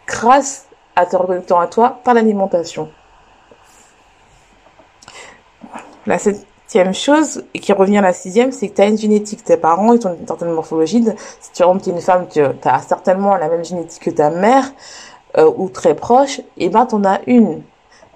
grâce 0.07 0.65
à 0.95 1.05
te 1.05 1.15
reconnectant 1.15 1.61
à 1.61 1.67
toi 1.67 1.99
par 2.05 2.15
l'alimentation. 2.15 2.89
Septième 6.69 6.95
chose, 6.95 7.45
et 7.55 7.61
qui 7.61 7.73
revient 7.73 7.99
à 7.99 8.03
la 8.03 8.13
sixième, 8.13 8.51
c'est 8.51 8.69
que 8.69 8.75
tu 8.75 8.83
as 8.83 8.87
une 8.87 8.99
génétique. 8.99 9.45
Tes 9.45 9.57
parents, 9.57 9.93
ils 9.93 10.05
ont 10.05 10.17
une 10.19 10.27
certaine 10.27 10.51
morphologie. 10.51 11.05
Si 11.41 11.53
tu 11.53 11.63
es 11.63 11.91
une 11.91 12.01
femme, 12.01 12.27
tu 12.29 12.41
as 12.41 12.79
certainement 12.81 13.37
la 13.37 13.49
même 13.49 13.65
génétique 13.65 14.03
que 14.03 14.11
ta 14.11 14.31
mère, 14.31 14.73
euh, 15.39 15.49
ou 15.57 15.69
très 15.69 15.95
proche, 15.95 16.41
et 16.57 16.69
ben 16.69 16.89
en 16.91 17.05
as 17.05 17.21
une. 17.29 17.63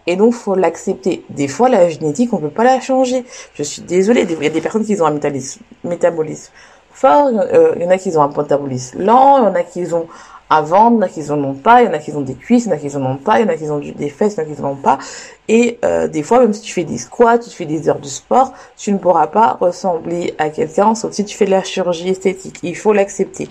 Et 0.08 0.16
donc, 0.16 0.34
faut 0.34 0.56
l'accepter. 0.56 1.24
Des 1.30 1.46
fois, 1.46 1.68
la 1.68 1.88
génétique, 1.88 2.32
on 2.32 2.38
peut 2.38 2.50
pas 2.50 2.64
la 2.64 2.80
changer. 2.80 3.24
Je 3.54 3.62
suis 3.62 3.82
désolée. 3.82 4.26
Il 4.28 4.42
y 4.42 4.46
a 4.46 4.50
des 4.50 4.60
personnes 4.60 4.84
qui 4.84 5.00
ont 5.00 5.06
un 5.06 5.12
métabolisme, 5.12 5.60
métabolisme 5.84 6.50
fort, 6.92 7.28
euh, 7.28 7.74
il 7.76 7.82
y 7.82 7.86
en 7.86 7.90
a 7.90 7.98
qui 7.98 8.16
ont 8.16 8.22
un 8.22 8.28
métabolisme 8.28 9.02
lent, 9.02 9.38
il 9.38 9.44
y 9.44 9.46
en 9.46 9.54
a 9.54 9.62
qui 9.62 9.94
ont 9.94 10.06
à 10.50 10.62
vendre, 10.62 10.96
il 10.96 10.98
y 10.98 10.98
en 10.98 11.06
a 11.06 11.08
qui 11.08 11.30
en 11.30 11.44
ont 11.44 11.54
pas, 11.54 11.82
il 11.82 11.86
y 11.86 11.88
en 11.88 11.92
a 11.92 11.98
qui 11.98 12.12
ont 12.12 12.20
des 12.20 12.34
cuisses, 12.34 12.64
il 12.64 12.68
y 12.68 12.72
en 12.72 12.74
a 12.74 12.78
qui 12.78 12.96
en 12.96 13.06
ont 13.06 13.16
pas, 13.16 13.38
il 13.38 13.46
y 13.46 13.48
en 13.48 13.52
a 13.52 13.56
qui 13.56 13.70
ont 13.70 13.78
des 13.78 14.08
fesses, 14.08 14.34
il 14.34 14.38
y 14.38 14.40
en 14.40 14.52
a 14.52 14.54
qui 14.54 14.60
en 14.60 14.70
ont 14.72 14.76
pas. 14.76 14.98
Et 15.48 15.78
euh, 15.84 16.08
des 16.08 16.24
fois, 16.24 16.40
même 16.40 16.52
si 16.52 16.60
tu 16.60 16.72
fais 16.72 16.84
des 16.84 16.98
squats, 16.98 17.38
tu 17.38 17.50
fais 17.50 17.66
des 17.66 17.88
heures 17.88 18.00
de 18.00 18.08
sport, 18.08 18.52
tu 18.76 18.92
ne 18.92 18.98
pourras 18.98 19.28
pas 19.28 19.56
ressembler 19.60 20.34
à 20.38 20.50
quelqu'un, 20.50 20.94
sauf 20.94 21.12
si 21.12 21.24
tu 21.24 21.36
fais 21.36 21.46
de 21.46 21.52
la 21.52 21.62
chirurgie 21.62 22.08
esthétique. 22.08 22.58
Il 22.64 22.76
faut 22.76 22.92
l'accepter. 22.92 23.48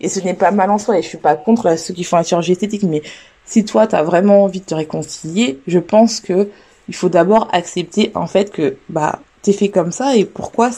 Et 0.00 0.08
ce 0.08 0.20
n'est 0.20 0.34
pas 0.34 0.50
mal 0.50 0.70
en 0.70 0.78
soi, 0.78 0.98
et 0.98 1.02
je 1.02 1.08
suis 1.08 1.18
pas 1.18 1.36
contre 1.36 1.78
ceux 1.78 1.94
qui 1.94 2.02
font 2.02 2.16
la 2.16 2.24
chirurgie 2.24 2.52
esthétique, 2.52 2.82
mais 2.82 3.02
si 3.44 3.64
toi, 3.64 3.86
tu 3.86 3.94
as 3.94 4.02
vraiment 4.02 4.42
envie 4.42 4.60
de 4.60 4.64
te 4.64 4.74
réconcilier, 4.74 5.60
je 5.66 5.78
pense 5.78 6.20
que 6.20 6.48
il 6.88 6.94
faut 6.94 7.08
d'abord 7.08 7.48
accepter 7.52 8.10
en 8.14 8.26
fait 8.26 8.50
que 8.50 8.76
bah 8.88 9.20
t'es 9.42 9.52
fait 9.52 9.68
comme 9.68 9.92
ça 9.92 10.16
et 10.16 10.24
pourquoi 10.24 10.70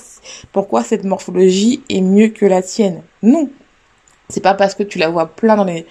pourquoi 0.53 0.83
cette 0.83 1.05
morphologie 1.05 1.83
est 1.89 2.03
mieux 2.03 2.29
que 2.29 2.45
la 2.45 2.63
tienne? 2.63 3.03
Non, 3.23 3.49
c'est 4.29 4.43
pas 4.43 4.55
parce 4.55 4.75
que 4.75 4.83
tu 4.83 4.99
la 4.99 5.09
vois 5.09 5.27
plein 5.27 5.57
dans 5.57 5.65
les, 5.65 5.87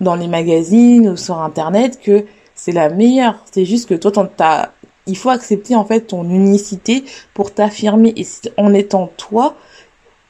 dans 0.00 0.14
les 0.14 0.28
magazines 0.28 1.08
ou 1.08 1.16
sur 1.16 1.38
internet 1.40 2.00
que 2.00 2.24
c'est 2.54 2.72
la 2.72 2.88
meilleure. 2.88 3.36
C'est 3.50 3.64
juste 3.64 3.88
que 3.88 3.94
toi, 3.94 4.10
t'as, 4.36 4.70
il 5.06 5.16
faut 5.16 5.30
accepter 5.30 5.74
en 5.74 5.84
fait 5.84 6.02
ton 6.02 6.24
unicité 6.24 7.04
pour 7.34 7.52
t'affirmer. 7.52 8.12
Et 8.16 8.26
en 8.56 8.72
étant 8.72 9.10
toi, 9.16 9.54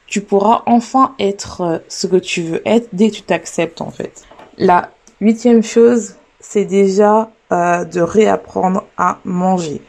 tu 0.07 0.21
pourras 0.21 0.63
enfin 0.67 1.15
être 1.19 1.61
euh, 1.61 1.79
ce 1.89 2.07
que 2.07 2.17
tu 2.17 2.43
veux 2.43 2.63
être 2.67 2.89
dès 2.93 3.11
que 3.11 3.17
tu 3.17 3.23
t'acceptes 3.23 3.81
en 3.81 3.91
fait. 3.91 4.23
La 4.59 4.91
huitième 5.21 5.63
chose, 5.63 6.15
c'est 6.41 6.65
déjà 6.65 7.31
euh, 7.53 7.85
de 7.85 8.01
réapprendre 8.01 8.85
à 8.97 9.19
manger. 9.25 9.81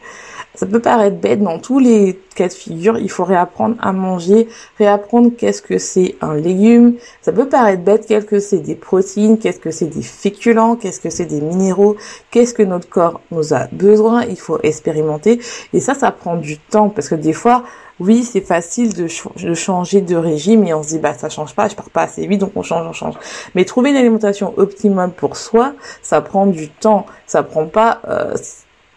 Ça 0.56 0.66
peut 0.66 0.80
paraître 0.80 1.16
bête 1.16 1.42
dans 1.42 1.58
tous 1.58 1.78
les 1.78 2.18
cas 2.34 2.48
de 2.48 2.52
figure, 2.52 2.98
il 2.98 3.10
faut 3.10 3.24
réapprendre 3.24 3.76
à 3.80 3.92
manger, 3.92 4.48
réapprendre 4.78 5.30
qu'est-ce 5.36 5.62
que 5.62 5.78
c'est 5.78 6.16
un 6.20 6.34
légume. 6.34 6.94
Ça 7.22 7.32
peut 7.32 7.48
paraître 7.48 7.82
bête, 7.82 8.06
qu'est-ce 8.06 8.26
que 8.26 8.40
c'est 8.40 8.58
des 8.60 8.74
protéines, 8.74 9.38
qu'est-ce 9.38 9.60
que 9.60 9.70
c'est 9.70 9.86
des 9.86 10.02
féculents, 10.02 10.76
qu'est-ce 10.76 11.00
que 11.00 11.10
c'est 11.10 11.26
des 11.26 11.40
minéraux, 11.40 11.96
qu'est-ce 12.30 12.54
que 12.54 12.62
notre 12.62 12.88
corps 12.88 13.20
nous 13.30 13.54
a 13.54 13.68
besoin, 13.70 14.24
il 14.24 14.38
faut 14.38 14.58
expérimenter. 14.62 15.40
Et 15.72 15.80
ça, 15.80 15.94
ça 15.94 16.10
prend 16.10 16.36
du 16.36 16.58
temps 16.58 16.88
parce 16.88 17.08
que 17.08 17.14
des 17.14 17.32
fois, 17.34 17.62
oui, 17.98 18.24
c'est 18.24 18.42
facile 18.42 18.92
de, 18.94 19.06
changer 19.54 20.00
de 20.00 20.16
régime 20.16 20.64
et 20.64 20.74
on 20.74 20.82
se 20.82 20.88
dit 20.88 20.98
bah 20.98 21.14
ça 21.14 21.30
change 21.30 21.54
pas, 21.54 21.68
je 21.68 21.74
pars 21.74 21.88
pas 21.88 22.02
assez 22.02 22.26
vite 22.26 22.40
donc 22.40 22.52
on 22.54 22.62
change, 22.62 22.86
on 22.86 22.92
change. 22.92 23.14
Mais 23.54 23.64
trouver 23.64 23.90
une 23.90 23.96
alimentation 23.96 24.52
optimum 24.58 25.12
pour 25.12 25.36
soi, 25.36 25.72
ça 26.02 26.20
prend 26.20 26.46
du 26.46 26.68
temps. 26.68 27.06
Ça 27.26 27.42
prend 27.42 27.66
pas 27.66 28.00
euh, 28.08 28.34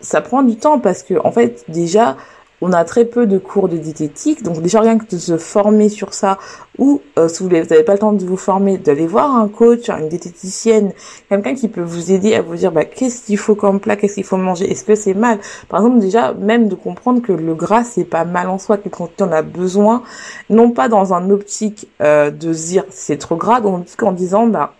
ça 0.01 0.21
prend 0.21 0.43
du 0.43 0.55
temps 0.55 0.79
parce 0.79 1.03
que 1.03 1.15
en 1.23 1.31
fait 1.31 1.65
déjà 1.67 2.17
on 2.61 2.73
a 2.73 2.83
très 2.83 3.05
peu 3.05 3.25
de 3.25 3.37
cours 3.37 3.69
de 3.69 3.77
diététique, 3.77 4.43
donc 4.43 4.61
déjà 4.61 4.81
rien 4.81 4.97
que 4.97 5.05
de 5.05 5.17
se 5.17 5.37
former 5.37 5.89
sur 5.89 6.13
ça, 6.13 6.37
ou 6.77 7.01
euh, 7.17 7.27
si 7.27 7.43
vous 7.43 7.49
n'avez 7.49 7.83
pas 7.83 7.93
le 7.93 7.99
temps 7.99 8.13
de 8.13 8.25
vous 8.25 8.37
former, 8.37 8.77
d'aller 8.77 9.07
voir 9.07 9.35
un 9.35 9.47
coach, 9.47 9.89
une 9.89 10.09
diététicienne, 10.09 10.91
quelqu'un 11.29 11.55
qui 11.55 11.67
peut 11.67 11.81
vous 11.81 12.11
aider 12.11 12.35
à 12.35 12.41
vous 12.41 12.55
dire 12.55 12.71
bah, 12.71 12.85
qu'est-ce 12.85 13.25
qu'il 13.25 13.37
faut 13.37 13.55
comme 13.55 13.79
plat, 13.79 13.95
qu'est-ce 13.95 14.15
qu'il 14.15 14.23
faut 14.23 14.37
manger, 14.37 14.69
est-ce 14.69 14.83
que 14.83 14.95
c'est 14.95 15.13
mal? 15.13 15.39
Par 15.69 15.79
exemple 15.79 15.99
déjà 15.99 16.33
même 16.33 16.67
de 16.67 16.75
comprendre 16.75 17.21
que 17.21 17.31
le 17.31 17.55
gras 17.55 17.83
c'est 17.83 18.03
pas 18.03 18.25
mal 18.25 18.49
en 18.49 18.57
soi, 18.57 18.77
que 18.77 18.89
quand 18.89 19.21
on 19.21 19.31
a 19.31 19.41
besoin, 19.41 20.03
non 20.49 20.71
pas 20.71 20.89
dans 20.89 21.13
un 21.13 21.29
optique 21.29 21.87
euh, 22.01 22.29
de 22.29 22.53
dire 22.53 22.83
c'est 22.89 23.17
trop 23.17 23.37
gras, 23.37 23.61
donc 23.61 23.87
en 24.01 24.11
disant 24.11 24.47
bah 24.47 24.73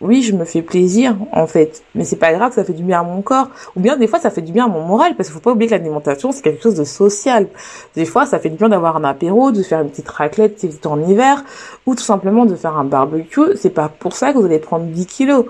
oui, 0.00 0.22
je 0.22 0.34
me 0.34 0.44
fais 0.44 0.62
plaisir 0.62 1.16
en 1.32 1.46
fait, 1.46 1.82
mais 1.94 2.04
c'est 2.04 2.16
pas 2.16 2.32
grave, 2.32 2.52
ça 2.54 2.64
fait 2.64 2.72
du 2.72 2.82
bien 2.82 3.00
à 3.00 3.02
mon 3.02 3.20
corps. 3.20 3.48
Ou 3.76 3.80
bien 3.80 3.96
des 3.96 4.06
fois, 4.06 4.18
ça 4.18 4.30
fait 4.30 4.40
du 4.40 4.52
bien 4.52 4.64
à 4.64 4.68
mon 4.68 4.82
moral, 4.82 5.14
parce 5.14 5.28
qu'il 5.28 5.34
faut 5.34 5.40
pas 5.40 5.52
oublier 5.52 5.68
que 5.68 5.74
l'alimentation 5.74 6.32
c'est 6.32 6.42
quelque 6.42 6.62
chose 6.62 6.74
de 6.74 6.84
social. 6.84 7.48
Des 7.94 8.06
fois, 8.06 8.24
ça 8.24 8.38
fait 8.38 8.48
du 8.48 8.56
bien 8.56 8.70
d'avoir 8.70 8.96
un 8.96 9.04
apéro, 9.04 9.50
de 9.50 9.62
faire 9.62 9.80
une 9.80 9.90
petite 9.90 10.08
raclette 10.08 10.66
en 10.86 11.00
hiver, 11.02 11.44
ou 11.86 11.94
tout 11.94 12.02
simplement 12.02 12.46
de 12.46 12.54
faire 12.54 12.78
un 12.78 12.84
barbecue. 12.84 13.56
C'est 13.56 13.70
pas 13.70 13.88
pour 13.88 14.14
ça 14.14 14.32
que 14.32 14.38
vous 14.38 14.46
allez 14.46 14.58
prendre 14.58 14.86
10 14.86 15.06
kilos. 15.06 15.44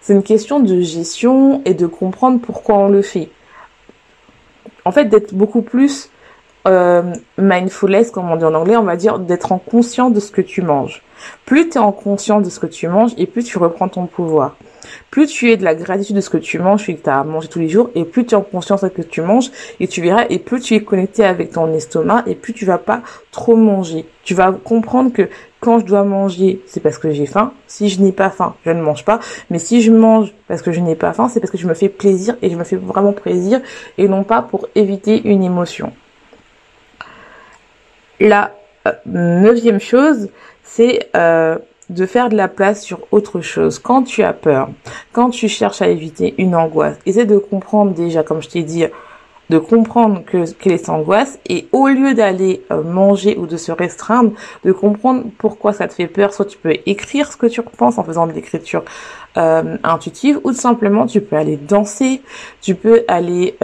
C'est 0.00 0.12
une 0.12 0.22
question 0.22 0.60
de 0.60 0.80
gestion 0.82 1.62
et 1.64 1.74
de 1.74 1.86
comprendre 1.86 2.38
pourquoi 2.40 2.76
on 2.76 2.88
le 2.88 3.02
fait. 3.02 3.30
En 4.84 4.92
fait, 4.92 5.06
d'être 5.06 5.34
beaucoup 5.34 5.62
plus 5.62 6.10
euh, 6.66 7.02
mindfulness, 7.38 8.10
comme 8.10 8.30
on 8.30 8.36
dit 8.36 8.44
en 8.44 8.54
anglais, 8.54 8.76
on 8.76 8.82
va 8.82 8.96
dire 8.96 9.18
d'être 9.18 9.52
en 9.52 9.58
conscient 9.58 10.10
de 10.10 10.20
ce 10.20 10.30
que 10.30 10.40
tu 10.40 10.62
manges. 10.62 11.02
Plus 11.44 11.68
tu 11.68 11.76
es 11.76 11.80
en 11.80 11.92
conscient 11.92 12.40
de 12.40 12.50
ce 12.50 12.60
que 12.60 12.66
tu 12.66 12.88
manges 12.88 13.12
et 13.16 13.26
plus 13.26 13.44
tu 13.44 13.58
reprends 13.58 13.88
ton 13.88 14.06
pouvoir. 14.06 14.56
Plus 15.10 15.26
tu 15.26 15.50
es 15.50 15.56
de 15.56 15.64
la 15.64 15.74
gratitude 15.74 16.16
de 16.16 16.20
ce 16.20 16.30
que 16.30 16.36
tu 16.36 16.58
manges 16.58 16.88
et 16.88 16.96
que 16.96 17.02
tu 17.02 17.10
as 17.10 17.24
mangé 17.24 17.48
tous 17.48 17.58
les 17.58 17.68
jours 17.68 17.90
et 17.94 18.04
plus 18.04 18.24
tu 18.26 18.34
es 18.34 18.36
en 18.36 18.42
conscience 18.42 18.82
de 18.82 18.88
ce 18.88 18.92
que 18.92 19.02
tu 19.02 19.20
manges 19.20 19.50
et 19.80 19.88
tu 19.88 20.00
verras 20.00 20.26
et 20.28 20.38
plus 20.38 20.60
tu 20.60 20.74
es 20.74 20.82
connecté 20.82 21.24
avec 21.24 21.52
ton 21.52 21.72
estomac 21.72 22.22
et 22.26 22.34
plus 22.34 22.52
tu 22.52 22.64
vas 22.64 22.78
pas 22.78 23.02
trop 23.30 23.56
manger. 23.56 24.06
Tu 24.22 24.34
vas 24.34 24.52
comprendre 24.52 25.12
que 25.12 25.28
quand 25.60 25.78
je 25.78 25.86
dois 25.86 26.04
manger, 26.04 26.62
c'est 26.66 26.80
parce 26.80 26.98
que 26.98 27.10
j'ai 27.10 27.26
faim. 27.26 27.52
Si 27.66 27.88
je 27.88 28.00
n'ai 28.00 28.12
pas 28.12 28.30
faim, 28.30 28.54
je 28.64 28.70
ne 28.70 28.80
mange 28.80 29.04
pas. 29.04 29.20
Mais 29.50 29.58
si 29.58 29.82
je 29.82 29.90
mange 29.90 30.32
parce 30.48 30.62
que 30.62 30.72
je 30.72 30.80
n'ai 30.80 30.94
pas 30.94 31.12
faim, 31.12 31.28
c'est 31.28 31.40
parce 31.40 31.50
que 31.50 31.58
je 31.58 31.66
me 31.66 31.74
fais 31.74 31.88
plaisir 31.88 32.36
et 32.42 32.50
je 32.50 32.56
me 32.56 32.64
fais 32.64 32.76
vraiment 32.76 33.12
plaisir 33.12 33.60
et 33.98 34.08
non 34.08 34.24
pas 34.24 34.42
pour 34.42 34.68
éviter 34.74 35.26
une 35.28 35.42
émotion. 35.42 35.92
La 38.20 38.52
euh, 38.86 38.92
neuvième 39.06 39.80
chose, 39.80 40.28
c'est 40.62 41.10
euh, 41.14 41.58
de 41.90 42.06
faire 42.06 42.28
de 42.28 42.36
la 42.36 42.48
place 42.48 42.82
sur 42.82 43.00
autre 43.10 43.40
chose. 43.40 43.78
Quand 43.78 44.04
tu 44.04 44.22
as 44.22 44.32
peur, 44.32 44.70
quand 45.12 45.30
tu 45.30 45.48
cherches 45.48 45.82
à 45.82 45.88
éviter 45.88 46.34
une 46.38 46.54
angoisse, 46.54 46.96
essaie 47.04 47.26
de 47.26 47.38
comprendre 47.38 47.92
déjà, 47.92 48.22
comme 48.22 48.40
je 48.40 48.48
t'ai 48.48 48.62
dit, 48.62 48.84
de 49.48 49.58
comprendre 49.58 50.24
que 50.24 50.50
quelle 50.54 50.72
est 50.72 50.78
cette 50.78 50.88
angoisse 50.88 51.38
et 51.48 51.68
au 51.72 51.86
lieu 51.88 52.14
d'aller 52.14 52.62
euh, 52.72 52.82
manger 52.82 53.36
ou 53.36 53.46
de 53.46 53.56
se 53.56 53.70
restreindre, 53.70 54.32
de 54.64 54.72
comprendre 54.72 55.24
pourquoi 55.38 55.72
ça 55.72 55.86
te 55.86 55.94
fait 55.94 56.08
peur. 56.08 56.32
Soit 56.32 56.46
tu 56.46 56.58
peux 56.58 56.74
écrire 56.86 57.30
ce 57.30 57.36
que 57.36 57.46
tu 57.46 57.62
penses 57.62 57.98
en 57.98 58.04
faisant 58.04 58.26
de 58.26 58.32
l'écriture 58.32 58.84
intuitive 59.36 60.40
ou 60.44 60.52
tout 60.52 60.58
simplement 60.58 61.04
tu 61.04 61.20
peux 61.20 61.36
aller 61.36 61.58
danser, 61.58 62.22
tu 62.62 62.74
peux 62.74 63.04
aller 63.06 63.54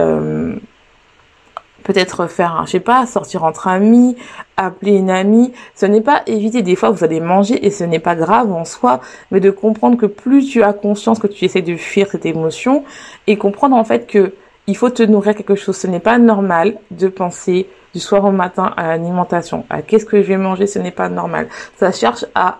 peut-être 1.83 2.27
faire, 2.27 2.63
je 2.65 2.71
sais 2.71 2.79
pas, 2.79 3.05
sortir 3.05 3.43
entre 3.43 3.67
amis, 3.67 4.15
appeler 4.57 4.93
une 4.93 5.09
amie. 5.09 5.53
Ce 5.75 5.85
n'est 5.85 6.01
pas 6.01 6.23
éviter. 6.27 6.61
Des 6.61 6.75
fois, 6.75 6.89
vous 6.91 7.03
allez 7.03 7.19
manger 7.19 7.65
et 7.65 7.71
ce 7.71 7.83
n'est 7.83 7.99
pas 7.99 8.15
grave 8.15 8.51
en 8.51 8.65
soi, 8.65 9.01
mais 9.31 9.39
de 9.39 9.51
comprendre 9.51 9.97
que 9.97 10.05
plus 10.05 10.45
tu 10.45 10.63
as 10.63 10.73
conscience 10.73 11.19
que 11.19 11.27
tu 11.27 11.45
essaies 11.45 11.61
de 11.61 11.75
fuir 11.75 12.07
cette 12.09 12.25
émotion 12.25 12.83
et 13.27 13.37
comprendre 13.37 13.75
en 13.75 13.83
fait 13.83 14.07
que 14.07 14.33
il 14.65 14.77
faut 14.77 14.89
te 14.89 15.03
nourrir 15.03 15.35
quelque 15.35 15.55
chose. 15.55 15.75
Ce 15.75 15.87
n'est 15.87 15.99
pas 15.99 16.17
normal 16.17 16.77
de 16.91 17.07
penser 17.07 17.67
du 17.93 17.99
soir 17.99 18.23
au 18.25 18.31
matin 18.31 18.73
à 18.77 18.87
l'alimentation, 18.87 19.65
à 19.69 19.81
qu'est-ce 19.81 20.05
que 20.05 20.21
je 20.21 20.27
vais 20.27 20.37
manger. 20.37 20.67
Ce 20.67 20.79
n'est 20.79 20.91
pas 20.91 21.09
normal. 21.09 21.49
Ça 21.77 21.91
cherche 21.91 22.25
à 22.33 22.59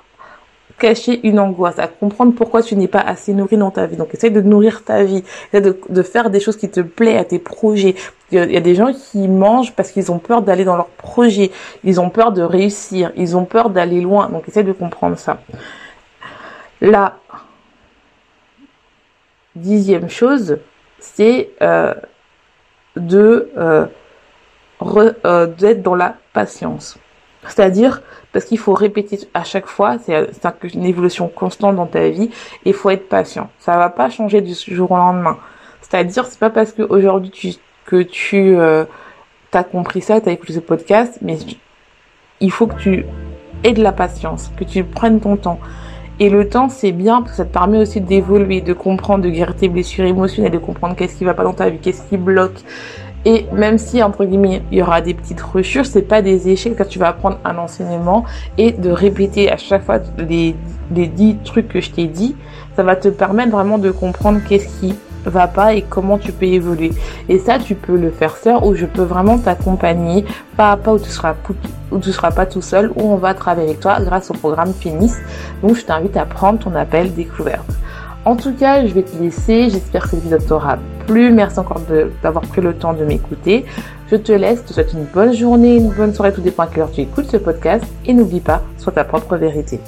cacher 0.78 1.26
une 1.28 1.40
angoisse, 1.40 1.80
à 1.80 1.88
comprendre 1.88 2.34
pourquoi 2.36 2.62
tu 2.62 2.76
n'es 2.76 2.88
pas 2.88 3.00
assez 3.00 3.34
nourri 3.34 3.58
dans 3.58 3.72
ta 3.72 3.86
vie. 3.86 3.96
Donc 3.96 4.14
essaye 4.14 4.32
de 4.32 4.42
nourrir 4.42 4.84
ta 4.84 5.04
vie, 5.04 5.24
de, 5.54 5.80
de 5.90 6.04
faire 6.04 6.30
des 6.30 6.40
choses 6.40 6.58
qui 6.58 6.70
te 6.70 6.82
plaisent 6.82 7.20
à 7.20 7.24
tes 7.24 7.40
projets. 7.40 7.96
Il 8.32 8.52
y 8.52 8.58
a 8.58 8.62
des 8.62 8.76
gens 8.76 8.92
qui 8.92 9.28
mangent 9.28 9.74
parce 9.74 9.92
qu'ils 9.92 10.12
ont 10.12 10.20
peur 10.20 10.42
d'aller 10.42 10.66
dans 10.66 10.76
leurs 10.76 10.88
projets, 10.88 11.52
ils 11.84 12.02
ont 12.02 12.10
peur 12.10 12.32
de 12.32 12.42
réussir, 12.42 13.12
ils 13.16 13.38
ont 13.38 13.46
peur 13.46 13.70
d'aller 13.70 14.02
loin. 14.02 14.30
Donc 14.30 14.48
essaye 14.48 14.64
de 14.64 14.72
comprendre 14.72 15.18
ça. 15.18 15.40
La 16.82 17.18
dixième 19.56 20.10
chose, 20.10 20.58
c'est 21.00 21.52
euh, 21.62 21.94
de 22.96 23.52
euh, 23.58 23.86
euh, 25.26 25.48
d'être 25.48 25.82
dans 25.82 25.96
la 25.96 26.16
patience. 26.34 26.98
C'est-à-dire 27.48 28.02
parce 28.32 28.46
qu'il 28.46 28.58
faut 28.58 28.74
répéter 28.74 29.20
à 29.34 29.44
chaque 29.44 29.68
fois, 29.68 29.98
c'est 30.00 30.28
une 30.74 30.86
évolution 30.86 31.28
constante 31.28 31.76
dans 31.76 31.86
ta 31.86 32.10
vie, 32.10 32.30
et 32.66 32.70
il 32.70 32.74
faut 32.74 32.90
être 32.90 33.08
patient. 33.08 33.50
Ça 33.60 33.78
va 33.78 33.90
pas 33.90 34.10
changer 34.10 34.42
du 34.42 34.54
jour 34.54 34.92
au 34.92 34.98
lendemain. 34.98 35.38
C'est-à-dire 35.82 36.26
c'est 36.26 36.40
pas 36.40 36.50
parce 36.50 36.72
que 36.72 36.82
aujourd'hui 36.82 37.30
tu 37.30 37.54
que 37.86 38.02
tu 38.02 38.56
euh, 38.58 38.86
as 39.54 39.64
compris 39.64 40.02
ça, 40.02 40.22
tu 40.22 40.30
as 40.30 40.32
écouté 40.32 40.54
ce 40.54 40.60
podcast, 40.60 41.20
mais 41.22 41.38
il 42.40 42.52
faut 42.52 42.68
que 42.68 42.80
tu 42.80 43.06
aies 43.64 43.74
de 43.74 43.84
la 43.84 43.92
patience, 43.92 44.52
que 44.58 44.64
tu 44.64 44.84
prennes 44.84 45.20
ton 45.20 45.38
temps. 45.38 45.60
Et 46.20 46.30
le 46.30 46.48
temps, 46.48 46.70
c'est 46.70 46.92
bien 46.92 47.22
parce 47.22 47.32
que 47.32 47.38
ça 47.38 47.46
te 47.46 47.54
permet 47.54 47.80
aussi 47.80 48.00
d'évoluer, 48.00 48.62
de 48.62 48.74
comprendre, 48.74 49.24
de 49.24 49.30
guérir 49.30 49.56
tes 49.56 49.68
blessures 49.68 50.06
émotionnelles, 50.06 50.52
de 50.52 50.60
comprendre 50.60 50.96
qu'est-ce 50.96 51.16
qui 51.16 51.24
va 51.24 51.34
pas 51.34 51.44
dans 51.44 51.54
ta 51.54 51.70
vie, 51.70 51.80
qu'est-ce 51.80 52.08
qui 52.08 52.18
bloque, 52.18 52.60
et 53.26 53.46
même 53.54 53.78
si, 53.78 54.04
entre 54.04 54.26
guillemets, 54.26 54.62
il 54.72 54.80
y 54.80 54.82
aura 54.82 55.02
des 55.02 55.14
petites 55.14 55.42
rechures, 55.42 55.86
c'est 55.86 56.02
pas 56.02 56.22
des 56.22 56.50
échecs 56.50 56.76
quand 56.78 56.88
tu 56.88 57.00
vas 57.00 57.10
apprendre 57.10 57.40
un 57.46 57.58
enseignement 57.58 58.26
et 58.58 58.72
de 58.72 58.90
répéter 58.90 59.52
à 59.52 59.58
chaque 59.58 59.84
fois 59.84 60.00
les, 60.18 60.56
les 60.94 61.08
10 61.08 61.38
trucs 61.46 61.70
que 61.70 61.80
je 61.80 61.92
t'ai 61.92 62.08
dit, 62.08 62.36
ça 62.76 62.84
va 62.84 62.96
te 62.96 63.08
permettre 63.08 63.52
vraiment 63.52 63.78
de 63.78 63.92
comprendre 63.92 64.42
qu'est-ce 64.48 64.68
qui 64.80 64.96
va 65.26 65.48
pas 65.48 65.74
et 65.74 65.84
comment 65.84 66.18
tu 66.18 66.32
peux 66.32 66.46
évoluer. 66.46 66.92
Et 67.30 67.40
ça, 67.40 67.60
tu 67.60 67.76
peux 67.76 67.96
le 67.96 68.12
faire 68.12 68.36
seul 68.36 68.58
ou 68.64 68.76
je 68.76 68.86
peux 68.86 69.04
vraiment 69.04 69.38
t'accompagner 69.38 70.26
pas 70.58 70.72
à 70.72 70.78
pas 70.78 70.94
où 70.94 71.00
tu 71.00 71.10
seras, 71.10 71.36
seras 72.02 72.32
pas 72.32 72.46
tout 72.46 72.62
seul, 72.62 72.92
où 72.96 73.12
on 73.12 73.16
va 73.16 73.34
travailler 73.34 73.70
avec 73.70 73.80
toi 73.80 74.00
grâce 74.02 74.30
au 74.32 74.34
programme 74.34 74.74
Finis. 74.74 75.14
Donc, 75.62 75.76
je 75.76 75.86
t'invite 75.86 76.18
à 76.18 76.26
prendre 76.26 76.60
ton 76.60 76.76
appel 76.76 77.14
découverte. 77.14 77.70
En 78.26 78.38
tout 78.38 78.54
cas, 78.54 78.86
je 78.86 78.94
vais 78.94 79.04
te 79.04 79.18
laisser. 79.18 79.70
J'espère 79.70 80.10
que 80.10 80.16
l'épisode 80.16 80.46
t'aura 80.46 80.78
plu. 81.08 81.32
Merci 81.32 81.60
encore 81.60 81.82
d'avoir 82.22 82.46
pris 82.46 82.62
le 82.62 82.74
temps 82.74 82.94
de 82.94 83.04
m'écouter. 83.04 83.66
Je 84.10 84.16
te 84.16 84.32
laisse, 84.32 84.64
te 84.64 84.74
souhaite 84.74 84.94
une 84.94 85.06
bonne 85.06 85.34
journée, 85.34 85.78
une 85.78 85.90
bonne 85.90 86.14
soirée, 86.14 86.32
tout 86.32 86.42
dépend 86.42 86.64
à 86.64 86.68
quelle 86.68 86.84
heure 86.84 86.92
tu 86.92 87.02
écoutes 87.02 87.30
ce 87.30 87.38
podcast. 87.38 87.84
Et 88.06 88.14
n'oublie 88.14 88.40
pas, 88.40 88.62
sois 88.78 88.94
ta 88.94 89.04
propre 89.04 89.36
vérité. 89.36 89.80